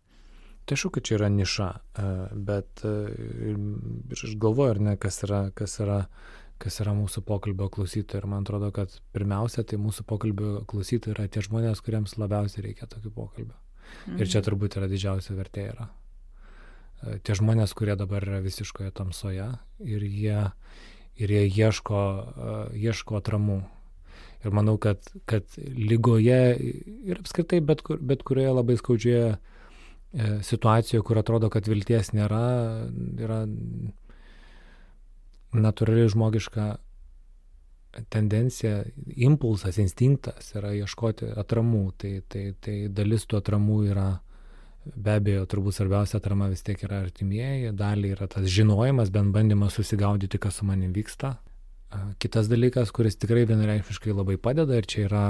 [0.68, 2.10] Tai aišku, kad čia yra niša, e,
[2.50, 2.94] bet e,
[4.14, 6.02] aš galvoju, ar ne, kas yra, kas yra,
[6.60, 8.22] kas yra mūsų pokalbio klausytojai.
[8.22, 12.90] Ir man atrodo, kad pirmiausia, tai mūsų pokalbio klausytojai yra tie žmonės, kuriems labiausiai reikia
[12.90, 13.56] tokių pokalbių.
[13.56, 14.20] Mhm.
[14.20, 14.46] Ir čia mhm.
[14.50, 15.88] turbūt yra didžiausia vertė yra
[17.24, 19.46] tie žmonės, kurie dabar yra visiškoje tamsoje
[19.84, 20.40] ir jie,
[21.20, 22.00] ir jie ieško,
[22.76, 23.60] ieško atramų.
[24.40, 29.34] Ir manau, kad, kad lygoje ir apskritai bet, kur, bet kurioje labai skaudžioje
[30.44, 32.44] situacijoje, kur atrodo, kad vilties nėra,
[33.20, 33.42] yra
[35.54, 36.70] natūraliai žmogiška
[38.10, 38.84] tendencija,
[39.18, 41.84] impulsas, instinktas yra ieškoti atramų.
[42.00, 44.08] Tai, tai, tai dalis tų atramų yra
[44.96, 49.76] Be abejo, turbūt svarbiausia atrama vis tiek yra artimieji, dalį yra tas žinojimas, bent bandymas
[49.78, 51.36] susigaudyti, kas su manim vyksta.
[52.22, 55.24] Kitas dalykas, kuris tikrai vienareikšmiškai labai padeda ir čia yra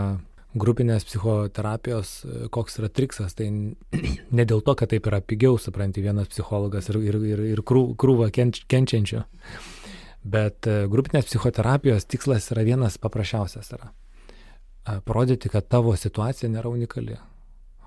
[0.61, 2.13] grupinės psichoterapijos,
[2.53, 3.49] koks yra triksas, tai
[4.39, 8.31] ne dėl to, kad taip yra pigiau, supranti, vienas psichologas ir, ir, ir, ir krūva
[8.35, 9.23] kenč, kenčiančių,
[10.31, 13.93] bet e, grupinės psichoterapijos tikslas yra vienas paprasčiausias yra.
[15.07, 17.15] Parodyti, kad tavo situacija nėra unikali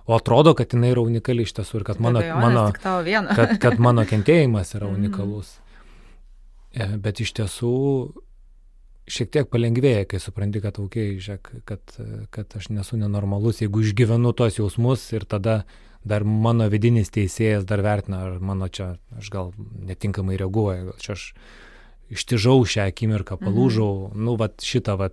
[0.06, 4.04] O atrodo, kad jinai yra unikali iš tiesų ir kad mano, mano, kad, kad mano
[4.12, 5.00] kentėjimas yra mhm.
[5.00, 5.56] unikalus.
[6.76, 7.00] Mm.
[7.04, 7.74] Bet iš tiesų
[9.14, 11.96] šiek tiek palengvėja, kai supranti, kad, okay, žiūrėk, kad,
[12.34, 15.64] kad aš nesu nenormalus, jeigu išgyvenu tos jausmus ir tada
[16.08, 19.54] dar mano vidinis teisėjas dar vertina, ar mano čia, aš gal
[19.88, 21.30] netinkamai reaguoju, gal čia aš
[22.14, 24.26] ištižau šią akimirką, palūžau, mhm.
[24.28, 25.10] nu, va šitą, va,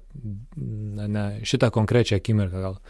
[0.57, 2.81] ne, šitą konkrečią akimirką gal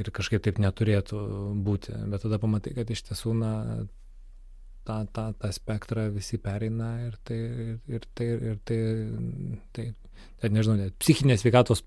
[0.00, 1.20] ir kažkaip taip neturėtų
[1.66, 1.94] būti.
[2.10, 3.52] Bet tada pamatai, kad iš tiesų, na,
[4.84, 7.40] tą, tą, tą spektrą visi pereina ir tai,
[7.88, 8.78] ir tai, ir tai,
[9.76, 9.88] tai,
[10.42, 11.84] tai nežinau, net psichinės sveikatos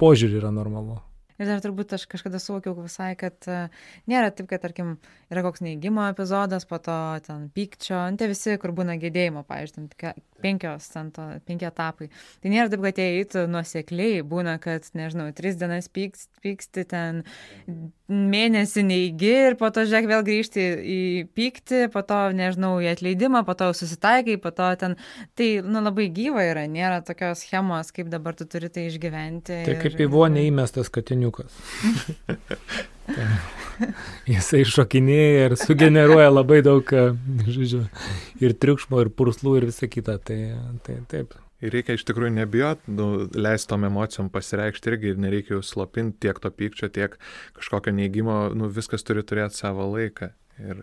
[0.00, 0.98] požiūrį yra normalu.
[1.40, 3.72] Ir dar turbūt aš kažkada suvokiau visai, kad uh,
[4.10, 4.94] nėra taip, kad, tarkim,
[5.32, 10.14] yra koks neįgymo epizodas, po to ten pykčio, nu, tie visi, kur būna gėdėjimo, pavyzdžiui,
[10.44, 12.10] penkios, ten to, penki etapai.
[12.42, 17.24] Tai nėra taip, kad jie eitų nuosekliai, būna, kad, nežinau, tris dienas pyksti, pyksti ten
[18.04, 20.64] mėnesį neįgy ir po to, žiūrėk, vėl grįžti
[20.94, 21.00] į
[21.34, 24.98] pyktį, po to, nežinau, į atleidimą, po to susitaikai, po to ten,
[25.38, 29.62] tai, nu, labai gyva yra, nėra tokios schemos, kaip dabar tu turi tai išgyventi.
[29.64, 31.23] Tai ir, kaip į vonę įmestas katiniukas.
[31.32, 31.46] Tai,
[34.34, 36.90] jisai šokinėja ir sugeneruoja labai daug,
[37.46, 37.84] žodžiu,
[38.42, 40.18] ir triukšmo, ir purslų, ir visa kita.
[40.24, 40.38] Tai,
[40.86, 41.34] tai taip.
[41.64, 46.26] Ir reikia iš tikrųjų nebijot, nu, leisti tom emocijom pasireikšti irgi ir nereikia jų slopinti
[46.26, 47.14] tiek to pykčio, tiek
[47.56, 50.32] kažkokio neįgymo, nu, viskas turi turėti savo laiką.
[50.60, 50.82] Ir,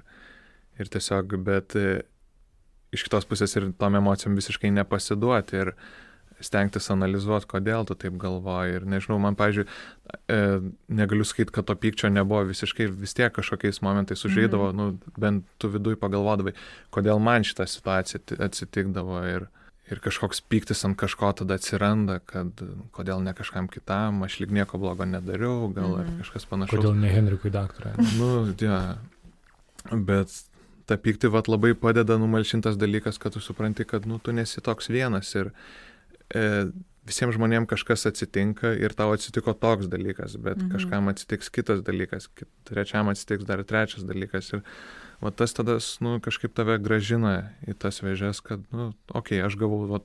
[0.82, 2.02] ir tiesiog, bet e,
[2.96, 5.74] iš kitos pusės ir tom emocijom visiškai nepasiduoti ir
[6.46, 8.80] stengtis analizuoti, kodėl tu taip galvoji.
[8.80, 9.70] Ir nežinau, man, pažiūrėjau,
[10.32, 10.42] e,
[11.02, 14.78] negaliu sakyti, kad to pykčio nebuvo visiškai, vis tiek kažkokiais momentais užžeidavo, mm.
[14.78, 16.54] nu, bent tu viduje pagalvodavai,
[16.94, 19.24] kodėl man šitą situaciją atsitikdavo.
[19.32, 19.48] Ir,
[19.92, 22.62] ir kažkoks pyktis ant kažko tada atsiranda, kad
[22.96, 26.00] kodėl ne kažkam kitam, aš lyg nieko blogo nedariau, gal mm -hmm.
[26.00, 26.22] ar mhm.
[26.24, 26.80] kažkas panašaus.
[26.80, 28.08] Kodėl ne Henrikui daktarui?
[28.20, 28.98] nu, ja.
[29.92, 30.32] Bet
[30.86, 34.89] ta pykti vat labai padeda numalšintas dalykas, kad tu supranti, kad nu, tu nesi toks
[34.89, 35.52] vienas ir
[36.36, 36.48] e,
[37.08, 40.72] visiems žmonėms kažkas atsitinka ir tau atsitiko toks dalykas, bet -hmm.
[40.76, 42.30] kažkam atsitiks kitas dalykas,
[42.64, 44.54] trečiam atsitiks dar trečias dalykas.
[44.54, 44.62] Ir
[45.22, 49.56] va tas tada, nu, kažkaip tave gražina į tas vėžės, kad, nu, okei, okay, aš
[49.56, 50.00] gavau, va,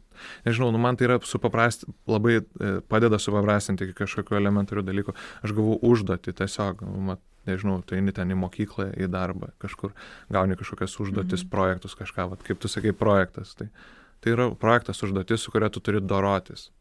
[0.45, 5.17] nežinau, nu, man tai yra supaprast, labai e, padeda supaprastinti iki kažkokių elementarių dalykų.
[5.43, 9.95] Aš gavau užduotį tiesiog, nu, mat, nežinau, tu eini ten į mokyklą, į darbą, kažkur
[10.29, 11.51] gauni kažkokias užduotis, mhm.
[11.51, 13.55] projektus, kažką, va, kaip tu sakai, projektas.
[13.57, 13.71] Tai,
[14.27, 16.73] tai yra projektas užduotis, su kuria tu turi dorotis.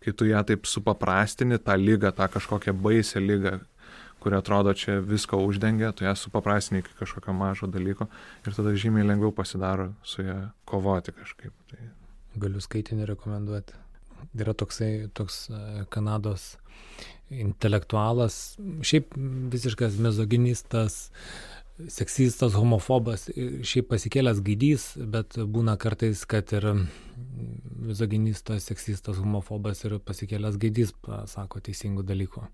[0.00, 3.58] Kai tu ją taip supaprastini, tą lygą, tą kažkokią baisę lygą,
[4.22, 8.06] kuri atrodo čia viską uždengia, tu ją supaprastini iki kažkokio mažo dalyko
[8.46, 11.52] ir tada žymiai lengviau pasidaro su ją kovoti kažkaip.
[11.72, 11.90] Tai...
[12.38, 13.74] Galiu skaitinį rekomenduoti.
[14.38, 15.60] Yra toksai, toks e,
[15.90, 16.52] Kanados
[17.30, 19.16] intelektualas, šiaip
[19.50, 21.08] visiškas mezoginistas,
[21.88, 23.28] seksistas, homofobas,
[23.66, 26.66] šiaip pasikėlęs gaidys, bet būna kartais, kad ir
[27.80, 32.44] mizoginistas, seksistas, homofobas ir pasikėlęs gaidys pasako teisingų dalykų.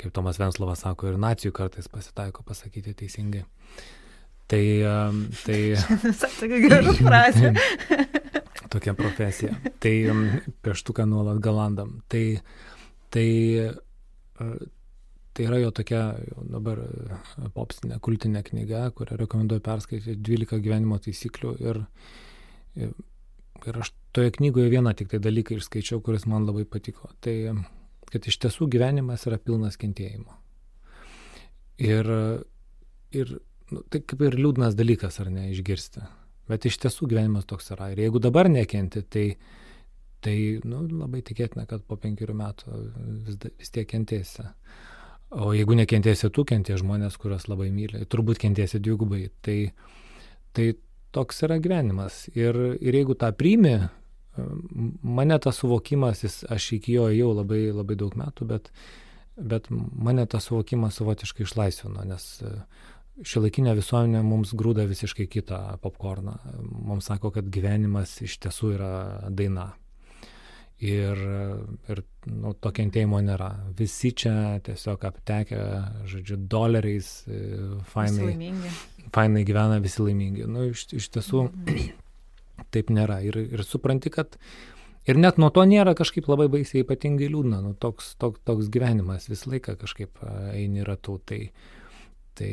[0.00, 3.44] Kaip Tomas Venslovas sako, ir nacijų kartais pasitaiko pasakyti teisingai.
[4.52, 4.64] Tai...
[5.46, 5.60] tai
[6.40, 7.52] Tokia gera frazė.
[8.72, 9.56] Tokia profesija.
[9.80, 9.94] Tai
[10.64, 11.98] pieštuką nuolat galandam.
[12.12, 12.24] Tai,
[13.12, 13.28] tai
[15.32, 16.02] Tai yra jo tokia
[16.52, 17.18] dabar e,
[17.54, 21.52] popsinė, kultinė knyga, kurią rekomenduoju perskaityti 12 gyvenimo taisyklių.
[21.64, 21.80] Ir,
[22.76, 22.92] ir,
[23.64, 27.08] ir aš toje knygoje vieną tik tai dalyką išskaičiau, kuris man labai patiko.
[27.24, 27.36] Tai,
[28.12, 30.36] kad iš tiesų gyvenimas yra pilnas kentėjimo.
[31.82, 32.12] Ir,
[33.16, 33.32] ir
[33.72, 36.04] nu, tai kaip ir liūdnas dalykas, ar ne, išgirsti.
[36.50, 37.88] Bet iš tiesų gyvenimas toks yra.
[37.94, 39.26] Ir jeigu dabar nekenti, tai,
[40.20, 40.36] tai
[40.68, 42.80] nu, labai tikėtina, kad po penkerių metų
[43.28, 44.44] vis, vis tiek kentėsi.
[45.32, 49.26] O jeigu nekentėsi tu, kenties žmonės, kuriuos labai myli, turbūt kentėsi dvigubai.
[49.44, 49.56] Tai,
[50.52, 50.66] tai
[51.16, 52.26] toks yra gyvenimas.
[52.36, 53.78] Ir, ir jeigu tą priimi,
[55.02, 58.68] mane tas suvokimas, jis, aš iki jo jau labai, labai daug metų, bet,
[59.36, 62.28] bet mane tas suvokimas savotiškai išlaisvino, nes
[63.22, 66.38] šiuolaikinė visuomenė mums grūda visiškai kitą popkorną.
[66.60, 68.92] Mums sako, kad gyvenimas iš tiesų yra
[69.32, 69.70] daina
[70.82, 71.20] ir,
[71.92, 73.50] ir nu, to kentėjimo nėra.
[73.78, 75.60] Visi čia tiesiog aptekę,
[76.10, 77.40] žodžiu, doleriais, e,
[77.92, 78.52] fainai,
[79.14, 80.46] fainai gyvena visi laimingi.
[80.50, 81.90] Nu, iš, iš tiesų mhm.
[82.74, 83.20] taip nėra.
[83.26, 84.34] Ir, ir supranti, kad
[85.06, 87.62] ir net nuo to nėra kažkaip labai baisiai ypatingai liūdna.
[87.64, 91.20] Nu, toks, toks, toks gyvenimas visą laiką kažkaip e, eini ratu.
[91.28, 91.44] Tai,
[92.38, 92.52] tai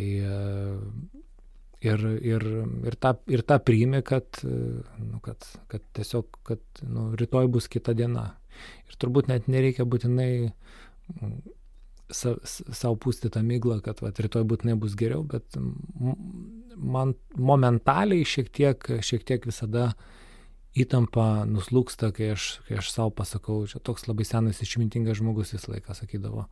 [1.85, 2.45] ir, ir,
[2.87, 7.95] ir, tą, ir tą priimi, kad, nu, kad, kad tiesiog, kad nu, rytoj bus kita
[7.97, 8.33] diena.
[8.89, 11.35] Ir turbūt net nereikia būtinai mm,
[12.11, 15.57] sa, savo pūsti tą myglą, kad va, rytoj būtinai bus geriau, bet
[16.75, 19.91] man momentaliai šiek tiek, šiek tiek visada
[20.79, 25.73] įtampa nuslūksta, kai aš, kai aš savo pasakau, čia toks labai senas išmintingas žmogus visą
[25.73, 26.45] laiką sakydavo,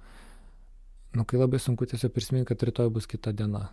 [1.17, 3.67] nu, kai labai sunku tiesiog prisiminti, kad rytoj bus kita diena.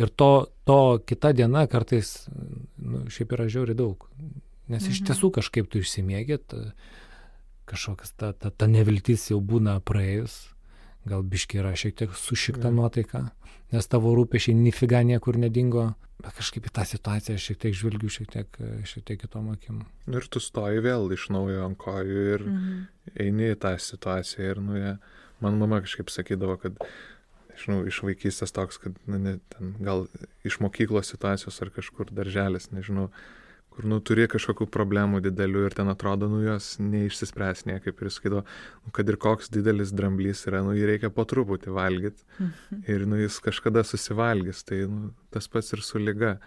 [0.00, 2.26] Ir to, to kita diena kartais,
[2.78, 4.08] nu, šiaip yra žiauri daug.
[4.68, 4.92] Nes mhm.
[4.94, 6.56] iš tiesų kažkaip tu išsimėgėt,
[7.68, 10.36] kažkokas ta, ta, ta neviltis jau būna praėjus,
[11.08, 12.80] gal biški yra šiek tiek sušikta mhm.
[12.80, 13.26] nuotaika,
[13.74, 15.90] nes tavo rūpešiai nifiga niekur nedingo,
[16.22, 19.82] bet kažkaip į tą situaciją šiek tiek žvelgiu, šiek tiek, šiek tiek kitom akim.
[20.08, 22.86] Nu ir tu stoji vėl iš naujo ant kojų ir mhm.
[23.26, 24.94] eini į tą situaciją ir nu jie,
[25.44, 26.80] man mama kažkaip sakydavo, kad
[27.60, 30.06] žinau, iš vaikystės toks, kad, na, ne, ten, gal
[30.46, 33.08] iš mokyklos situacijos ar kažkur darželis, nežinau,
[33.74, 38.44] kur, nu, turi kažkokių problemų didelių ir ten atrodo, nu, jos neišsispręs niekaip ir skaito,
[38.84, 42.84] nu, kad ir koks didelis dramblys yra, nu, jį reikia po truputį valgyti mhm.
[42.94, 46.38] ir, nu, jis kažkada susivalgys, tai, nu, tas pats ir su lyga.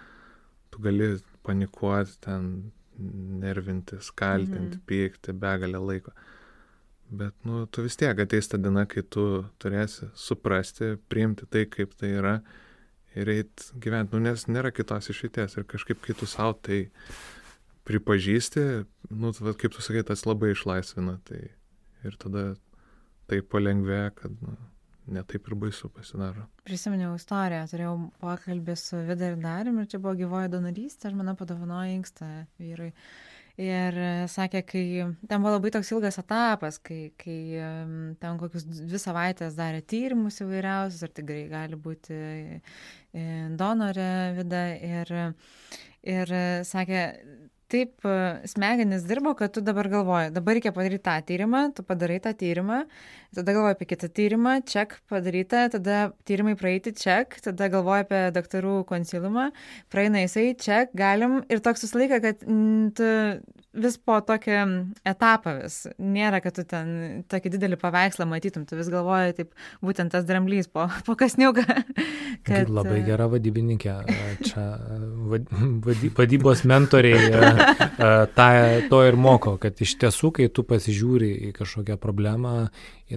[0.67, 1.13] Tu gali
[1.47, 2.47] panikuoti, ten
[3.41, 4.83] nervintis, kaltinti, mhm.
[4.89, 6.11] pykti begalę laiko.
[7.07, 11.93] Bet, nu, tu vis tiek ateis ta diena, kai tu turėsi suprasti, priimti tai, kaip
[11.95, 12.33] tai yra
[13.15, 16.81] ir eit gyventi, nu, nes nėra kitos išeities ir kažkaip, kai tu savo tai
[17.87, 18.65] pripažįsti,
[19.15, 21.15] nu, vat, kaip tu sakai, tas labai išlaisvina.
[21.27, 21.39] Tai
[22.07, 22.49] ir tada
[23.31, 24.57] taip palengvėja, kad nu,
[25.07, 26.45] netaip ir baisu pasidaro.
[26.67, 31.37] Prisiminiau istoriją, turėjau pokalbį su Vida ir Darim ir čia buvo gyvoji donorystė, aš manau
[31.39, 32.91] padovanoju inkstą vyrui.
[33.57, 33.95] Ir
[34.29, 34.83] sakė, kai
[35.25, 37.39] ten buvo labai toks ilgas etapas, kai, kai
[38.21, 42.61] ten kokius dvi savaitės darė tyrimus įvairiausius, ar tikrai gali būti e,
[43.57, 44.61] donorė vida.
[44.77, 45.13] Ir,
[46.05, 46.35] ir
[46.69, 47.01] sakė,
[47.73, 48.05] taip
[48.47, 52.83] smegenis dirbo, kad tu dabar galvoji, dabar reikia padaryti tą tyrimą, tu padarai tą tyrimą,
[53.35, 58.81] tada galvoji apie kitą tyrimą, ček padaryta, tada tyrimai praeiti, ček, tada galvoji apie daktarų
[58.89, 59.49] konsiliumą,
[59.93, 63.07] praeina jisai, ček, galim ir toks visą laiką, kad m, tu
[63.77, 64.55] vis po tokį
[65.07, 69.51] etapą vis, nėra, kad tu ten tokį didelį paveikslą matytum, tu vis galvoji, taip,
[69.85, 71.65] būtent tas dramblys po, po kasniuką.
[72.47, 72.69] Kad...
[72.71, 73.93] Labai gera vadybininkė,
[74.45, 74.63] čia
[75.31, 77.31] vady, vadybos mentoriai
[78.37, 78.47] tą,
[78.91, 82.67] to ir moko, kad iš tiesų, kai tu pasižiūri į kažkokią problemą,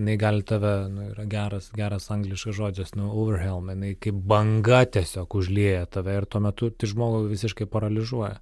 [0.01, 5.37] jinai gali tave, nu, yra geras, geras angliškas žodžias, nu, overwhelm, jinai kaip banga tiesiog
[5.37, 8.39] užlieja tave ir tuo metu tai žmogų visiškai paralyžiuoja.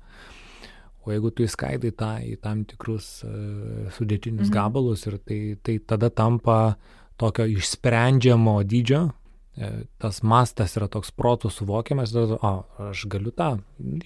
[1.04, 4.54] O jeigu tu įskaidai tą į tam tikrus uh, sudėtinius mhm.
[4.54, 6.76] gabalus ir tai, tai tada tampa
[7.18, 9.08] tokio išsprendžiamo dydžio,
[9.98, 12.52] tas mastas yra toks protų suvokiamas, o,
[12.88, 13.50] aš galiu tą,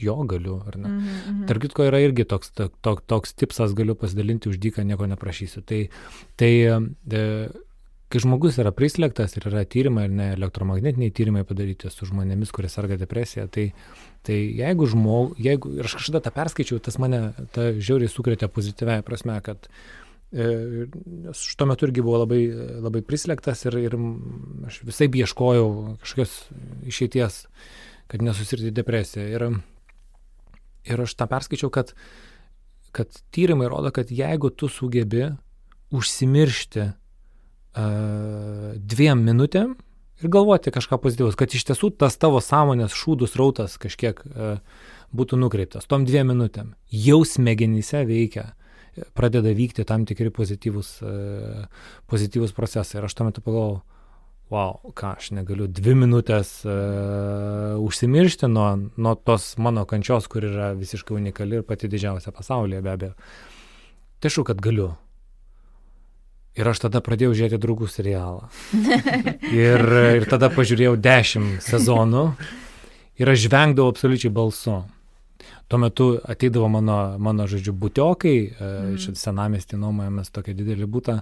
[0.00, 0.88] jo galiu, ar ne.
[0.88, 1.46] Mm -hmm.
[1.48, 5.62] Tark kitko yra irgi toks, tok, toks tipsas, galiu pasidalinti už dyką, nieko neprašysiu.
[5.62, 5.88] Tai,
[6.36, 6.52] tai
[7.12, 7.48] e,
[8.08, 12.68] kai žmogus yra prislėgtas ir yra tyrimai, ir ne elektromagnetiniai tyrimai padaryti su žmonėmis, kurie
[12.68, 13.72] serga depresija, tai,
[14.22, 19.02] tai jeigu žmogus, jeigu, ir aš kažkada tą perskaičiau, tas mane, ta žiauriai sukrėtė pozityvę
[19.02, 20.01] prasme, kad E,
[20.32, 22.40] nes aš tuo metu irgi buvau labai,
[22.80, 23.96] labai prislėgtas ir, ir
[24.68, 25.68] aš visai ieškojau
[26.00, 26.36] kažkokios
[26.88, 27.38] išeities,
[28.08, 29.26] kad nesusirti depresiją.
[29.28, 29.46] Ir,
[30.88, 31.92] ir aš tą perskaičiau, kad,
[32.96, 35.28] kad tyrimai rodo, kad jeigu tu sugebi
[35.92, 39.76] užsimiršti uh, dviem minutėm
[40.22, 44.56] ir galvoti kažką pozityvus, kad iš tiesų tas tavo sąmonės šūdus rautas kažkiek uh,
[45.12, 48.54] būtų nukreiptas tom dviem minutėm, jau smegenyse veikia
[49.16, 51.64] pradeda vykti tam tikri pozityvus, e,
[52.10, 53.00] pozityvus procesai.
[53.00, 53.80] Ir aš tuo metu pagalvojau,
[54.52, 58.66] wow, ką aš negaliu dvi minutės uh, užsimiršti nuo,
[59.00, 63.14] nuo tos mano kančios, kur yra visiškai unikali ir pati didžiausia pasaulyje be abejo.
[64.20, 64.90] Tai šu, kad galiu.
[66.52, 68.50] Ir aš tada pradėjau žiūrėti draugų serialą.
[69.64, 69.86] ir,
[70.20, 72.26] ir tada pažiūrėjau dešimt sezonų
[73.22, 74.82] ir aš žvengdavau absoliučiai balsu.
[75.72, 78.96] Tuo metu ateidavo mano, mano žodžiu, butiokai, mm.
[79.00, 81.14] čia senamestį nuomojamės tokį didelį būtą.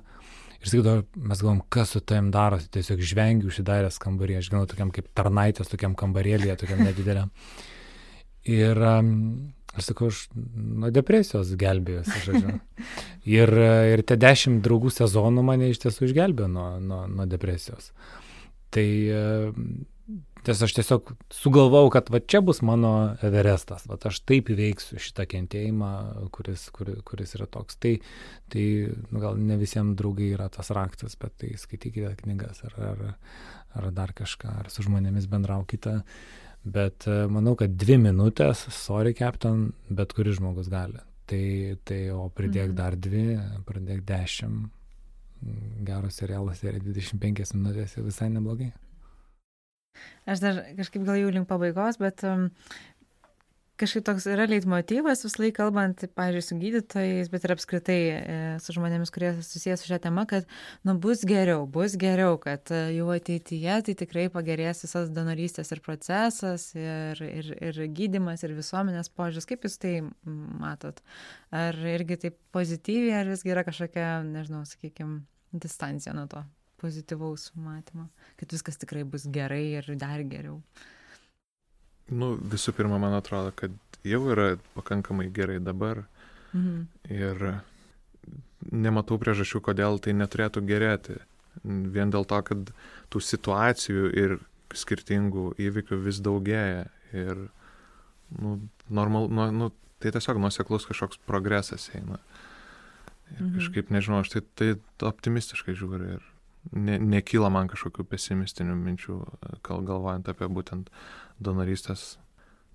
[0.59, 4.91] Ir sakydavo, mes galvom, kas su tavim darosi, tiesiog žvengiu užsidaręs kambarį, aš žinau, tokiam
[4.97, 7.31] kaip tarnaitės, tokiam kambarėlėje, tokiam nedideliam.
[8.51, 12.59] Ir aš sakau, aš nuo depresijos gelbėjusi, žodžiu.
[13.39, 13.55] Ir,
[13.93, 17.93] ir tie dešimt draugų sezonų mane iš tiesų išgelbėjo nuo, nuo, nuo depresijos.
[18.75, 18.87] Tai
[20.45, 22.91] Ties aš tiesiog sugalvojau, kad va čia bus mano
[23.27, 25.91] Everestas, va aš taip įveiksiu šitą kentėjimą,
[26.33, 27.77] kuris, kur, kuris yra toks.
[27.83, 27.93] Tai,
[28.53, 33.05] tai nu, gal ne visiems draugai yra tas raktas, bet tai skaitykite knygas ar, ar,
[33.77, 36.01] ar dar kažką, ar su žmonėmis bendraukite.
[36.65, 41.01] Bet e, manau, kad dvi minutės, sorry captain, bet kuris žmogus gali.
[41.31, 41.47] Tai,
[41.85, 42.77] tai o pridėk mhm.
[42.81, 43.27] dar dvi,
[43.69, 44.77] pridėk dešimt.
[45.87, 48.75] Geras serialas yra 25 minutės ir visai neblogai.
[50.31, 52.49] Aš dar kažkaip gal jau link pabaigos, bet um,
[53.81, 58.75] kažkaip toks yra leitmotyvas vis laik kalbant, pavyzdžiui, su gydytojais, bet ir apskritai e, su
[58.77, 60.49] žmonėmis, kurie susijęs su šią temą, kad
[60.87, 65.83] nu, bus geriau, bus geriau, kad e, jau ateityje tai tikrai pagerės visas donorystės ir
[65.87, 69.49] procesas, ir, ir, ir gydimas, ir visuomenės požiūris.
[69.49, 69.97] Kaip jūs tai
[70.61, 71.01] matot?
[71.57, 75.23] Ar irgi taip pozityviai, ar visgi yra kažkokia, nežinau, sakykime,
[75.57, 76.45] distancija nuo to?
[76.81, 78.09] Pozityvaus matymo,
[78.41, 80.61] kad viskas tikrai bus gerai ir dar geriau?
[82.11, 83.75] Nu, visų pirma, man atrodo, kad
[84.07, 86.05] jau yra pakankamai gerai dabar.
[86.53, 86.87] Mhm.
[87.15, 87.45] Ir
[88.71, 91.21] nematau priežasčių, kodėl tai neturėtų gerėti.
[91.65, 92.73] Vien dėl to, kad
[93.11, 94.39] tų situacijų ir
[94.77, 96.89] skirtingų įvykių vis daugėja.
[97.15, 97.47] Ir
[98.39, 98.59] nu,
[98.89, 99.71] normal, nu, nu,
[100.03, 102.21] tai tiesiog nuoseklus kažkoks progresas eina.
[103.37, 103.57] Ir mhm.
[103.59, 104.71] kažkaip, nežinau, aš tai, tai
[105.11, 106.30] optimistiškai žiūriu ir
[106.73, 109.19] ne, nekyla man kažkokių pesimistinių minčių,
[109.67, 110.91] kal galvojant apie būtent
[111.43, 112.19] donorystės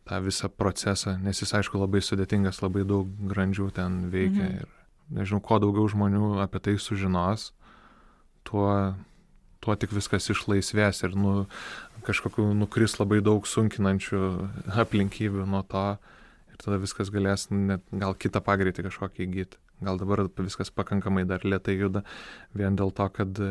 [0.06, 4.58] tą visą procesą, nes jis aišku labai sudėtingas, labai daug grandžių ten veikia mhm.
[4.62, 7.52] ir nežinau, kuo daugiau žmonių apie tai sužinos,
[8.46, 8.70] tuo,
[9.62, 11.46] tuo tik viskas išlaisvės ir nu,
[12.06, 14.22] kažkokiu nukris labai daug sunkinančių
[14.86, 15.88] aplinkybių nuo to
[16.56, 19.60] Ir tada viskas galės net gal kitą pagreitį kažkokį įgyti.
[19.84, 22.06] Gal dabar viskas pakankamai dar lietai juda,
[22.56, 23.42] vien dėl to, kad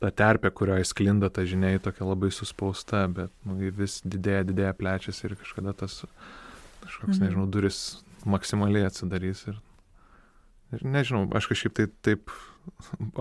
[0.00, 5.26] ta terpė, kurioje sklinda ta žinia, tokia labai suspausta, bet nu, vis didėja, didėja, plečiasi
[5.28, 6.00] ir kažkada tas
[6.86, 7.24] kažkoks, mhm.
[7.26, 7.80] nežinau, duris
[8.28, 9.44] maksimaliai atsidarys.
[9.52, 9.60] Ir,
[10.76, 12.32] ir nežinau, aš kažkaip tai taip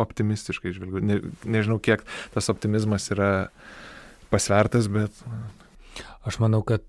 [0.05, 1.03] optimistiškai žvelgiu.
[1.03, 2.03] Ne, nežinau, kiek
[2.33, 3.31] tas optimizmas yra
[4.31, 5.23] pasvertas, bet
[6.27, 6.83] Aš manau, kad,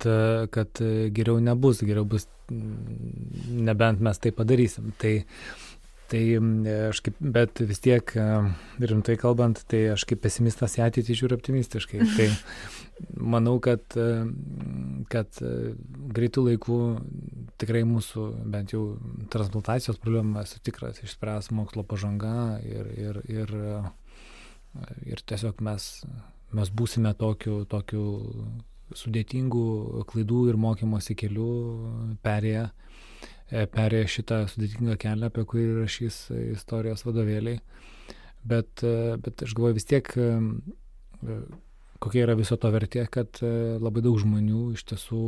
[0.51, 0.81] kad
[1.15, 4.91] geriau nebus, geriau bus, nebent mes tai padarysim.
[4.99, 5.13] Tai,
[6.11, 6.23] tai
[6.89, 8.13] aš kaip, bet vis tiek,
[8.83, 12.03] rimtai kalbant, tai aš kaip pesimistas į ateitį žiūriu optimistiškai.
[12.17, 12.29] Tai
[13.17, 13.85] manau, kad,
[15.13, 15.39] kad
[16.17, 16.81] greitų laikų
[17.61, 18.83] tikrai mūsų, bent jau
[19.33, 23.55] transplantacijos problema, esu tikras, išspręs mokslo pažanga ir, ir, ir,
[25.15, 25.89] ir tiesiog mes,
[26.57, 28.05] mes būsime tokiu, tokiu
[28.97, 31.51] sudėtingų klaidų ir mokymosi kelių
[32.25, 32.69] perėję,
[33.51, 36.23] e, perėję šitą sudėtingą kelią, apie kurį rašys
[36.55, 37.61] istorijos vadovėliai.
[38.47, 41.39] Bet, e, bet aš galvoju vis tiek, e,
[42.01, 45.25] kokia yra viso to vertė, kad labai daug žmonių iš tiesų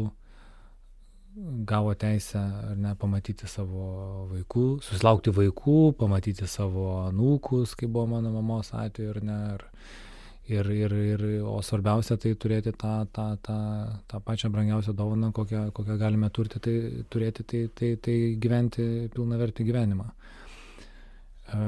[1.69, 8.33] gavo teisę ar ne pamatyti savo vaikų, susilaukti vaikų, pamatyti savo anūkus, kaip buvo mano
[8.35, 9.67] mamos atveju, ar ne, ar,
[10.53, 13.59] Ir, ir, ir, o svarbiausia tai turėti tą, tą, tą,
[14.11, 16.75] tą pačią brangiausią dovaną, kokią, kokią galime turti, tai,
[17.09, 20.09] turėti, tai, tai, tai gyventi pilna verti gyvenimą.
[20.11, 21.63] E,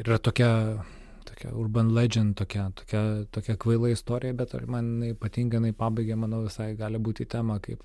[0.00, 0.50] ir yra tokia,
[1.28, 3.04] tokia urban legend, tokia, tokia,
[3.34, 7.84] tokia kvaila istorija, bet man ypatingai, jinai pabaigė, manau, visai gali būti tema, kaip,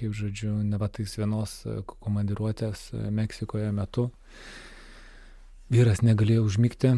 [0.00, 1.60] kaip žodžiu, ne va tais vienos
[1.94, 4.10] komandiruotės Meksikoje metu.
[5.72, 6.96] Vyras negalėjo užmygti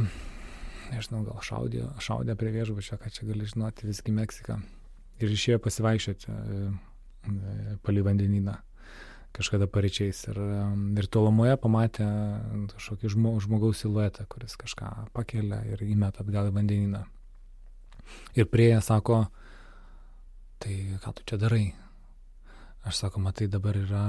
[0.95, 4.61] nežinau, gal šaudė, šaudė prie viešbučio, ką čia gali žinoti, visgi Meksika.
[5.23, 6.63] Ir išėjo pasivaikščioti e,
[7.31, 8.57] e, palį vandenyną
[9.35, 10.25] kažkada pareičiais.
[10.31, 10.39] Ir,
[11.01, 12.07] ir tolumoje pamatė
[12.75, 17.03] kažkokį žmogaus siluetą, kuris kažką pakelia ir įmeta atgal į vandenyną.
[18.39, 19.25] Ir prieė sako,
[20.63, 21.67] tai ką tu čia darai?
[22.85, 24.05] Aš sako, matai, dabar yra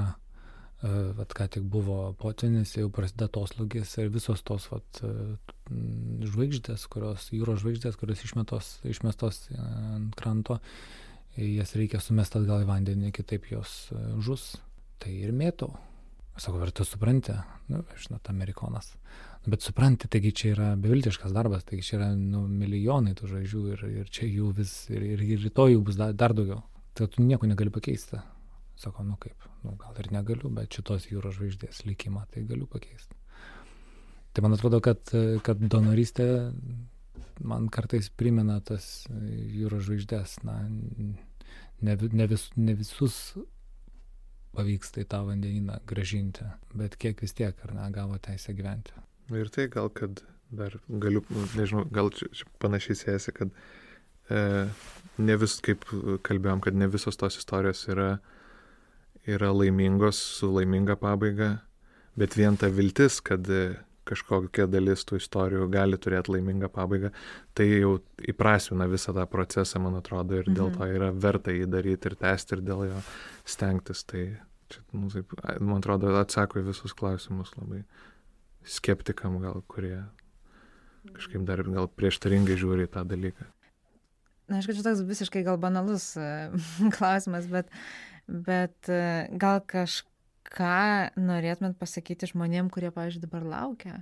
[0.82, 5.36] vat ką tik buvo potvinis, jau prasideda atoslūgis ir visos tos vat, e,
[6.28, 10.58] žvaigždės, kurios, jūros žvaigždės, kurios išmetos, išmestos ant kranto,
[11.36, 14.54] jas reikia sumesti atgal į vandenį, kitaip jos e, žus.
[15.00, 15.74] Tai ir mėtau.
[16.36, 17.34] Aš sakau, ar tu supranti?
[17.72, 18.92] Nu, žinot, amerikonas.
[19.46, 23.84] Bet supranti, taigi čia yra beviltiškas darbas, taigi čia yra nu, milijonai tų žvaigždžių ir,
[24.02, 26.64] ir čia jų vis, ir, ir, ir rytoj jų bus dar, dar daugiau.
[26.96, 28.20] Tai tu nieko negali pakeisti.
[28.76, 33.16] Sako, nu kaip, nu gal ir negaliu, bet šitos jūros žvaigždės likimą tai galiu pakeisti.
[34.36, 35.00] Tai man atrodo, kad,
[35.46, 36.26] kad donorystė
[37.40, 43.16] man kartais primena tas jūros žvaigždės, na, ne, ne, vis, ne visus
[44.56, 46.44] pavyksta į tą vandenyną gražinti,
[46.76, 48.92] bet kiek vis tiek, ar ne, gavo teisę gyventi.
[49.32, 50.20] Ir tai gal, kad
[50.52, 51.24] dar galiu,
[51.56, 53.56] nežinau, gal čia, čia panašiai sėsi, kad
[54.28, 54.40] e,
[55.16, 55.88] ne vis, kaip
[56.28, 58.35] kalbėjom, kad ne visos tos istorijos yra e,
[59.26, 61.56] yra laimingos su laiminga pabaiga,
[62.16, 63.48] bet vien ta viltis, kad
[64.06, 67.10] kažkokia dalis tų istorijų gali turėti laimingą pabaigą,
[67.58, 70.76] tai jau įprasvina visą tą procesą, man atrodo, ir dėl mhm.
[70.78, 73.00] to yra verta jį daryti ir tęsti ir dėl jo
[73.48, 74.04] stengtis.
[74.06, 74.22] Tai
[74.72, 77.82] čia, nu, taip, man atrodo, atsako į visus klausimus labai
[78.66, 79.98] skeptikam gal, kurie
[81.16, 83.46] kažkaip dar gal prieštaringai žiūri į tą dalyką.
[84.46, 86.12] Na, aišku, čia toks visiškai gal banalus
[86.96, 87.70] klausimas, bet
[88.26, 94.00] bet e, gal kažką norėtumėt pasakyti žmonėm, kurie, pavyzdžiui, dabar laukia,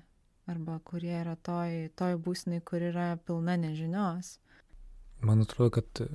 [0.51, 4.39] arba kurie yra toj, toj būsnai, kur yra pilna nežinios.
[5.25, 6.09] Man atrodo, kad e,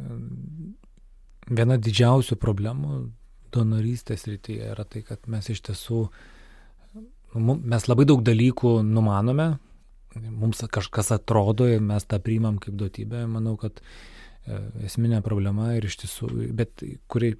[1.50, 3.00] viena didžiausių problemų
[3.54, 6.04] donorystės rytyje yra tai, kad mes iš tiesų,
[7.38, 9.56] nu, mes labai daug dalykų numanome,
[10.30, 13.26] mums kažkas atrodo ir mes tą priimam kaip duotybę.
[13.30, 14.19] Manau, kad E,
[14.86, 17.34] esminė problema ir iš tiesų, bet kuri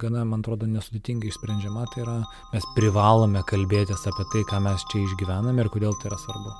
[0.00, 2.16] gana, man atrodo, nesudėtingai išsprendžiama, tai yra
[2.54, 6.56] mes privalome kalbėtis apie tai, ką mes čia išgyvename ir kodėl tai yra svarbu.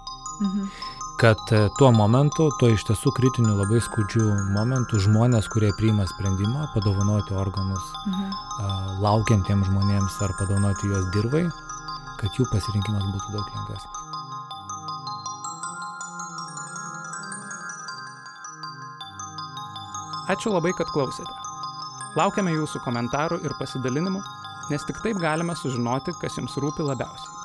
[0.47, 0.71] Mhm.
[1.17, 6.69] Kad e, tuo momentu, tuo iš tiesų kritiniu labai skudžiu momentu žmonės, kurie priima sprendimą
[6.75, 9.01] padovanoti organus mhm.
[9.05, 11.47] laukiantiems žmonėms ar padovanoti juos dirbai,
[12.21, 14.06] kad jų pasirinkimas būtų daug lengvesnis.
[20.27, 21.31] Ačiū labai, kad klausėte.
[22.19, 24.19] Laukiame jūsų komentarų ir pasidalinimų,
[24.73, 27.37] nes tik taip galime sužinoti, kas jums rūpi labiausiai.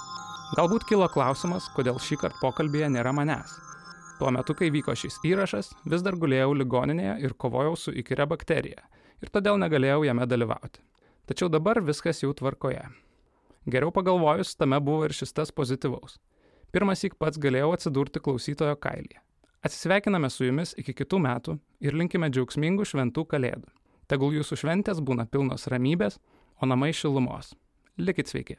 [0.58, 3.54] Galbūt kilo klausimas, kodėl šį kartą pokalbėje nėra manęs.
[4.18, 8.82] Tuo metu, kai vyko šis įrašas, vis dar gulėjau ligoninėje ir kovojau su įkyria bakterija
[9.22, 10.82] ir todėl negalėjau jame dalyvauti.
[11.30, 12.82] Tačiau dabar viskas jau tvarkoje.
[13.70, 16.18] Geriau pagalvojus, tame buvo ir šis tas pozityvaus.
[16.74, 19.22] Pirmas įk pats galėjau atsidurti klausytojo kailyje.
[19.62, 21.54] Atsisveikiname su jumis iki kitų metų
[21.86, 23.68] ir linkime džiaugsmingų šventų kalėdų.
[24.10, 26.18] Tegul jūsų šventės būna pilnos ramybės,
[26.58, 27.54] o namai šilumos.
[28.02, 28.58] Likit sveiki.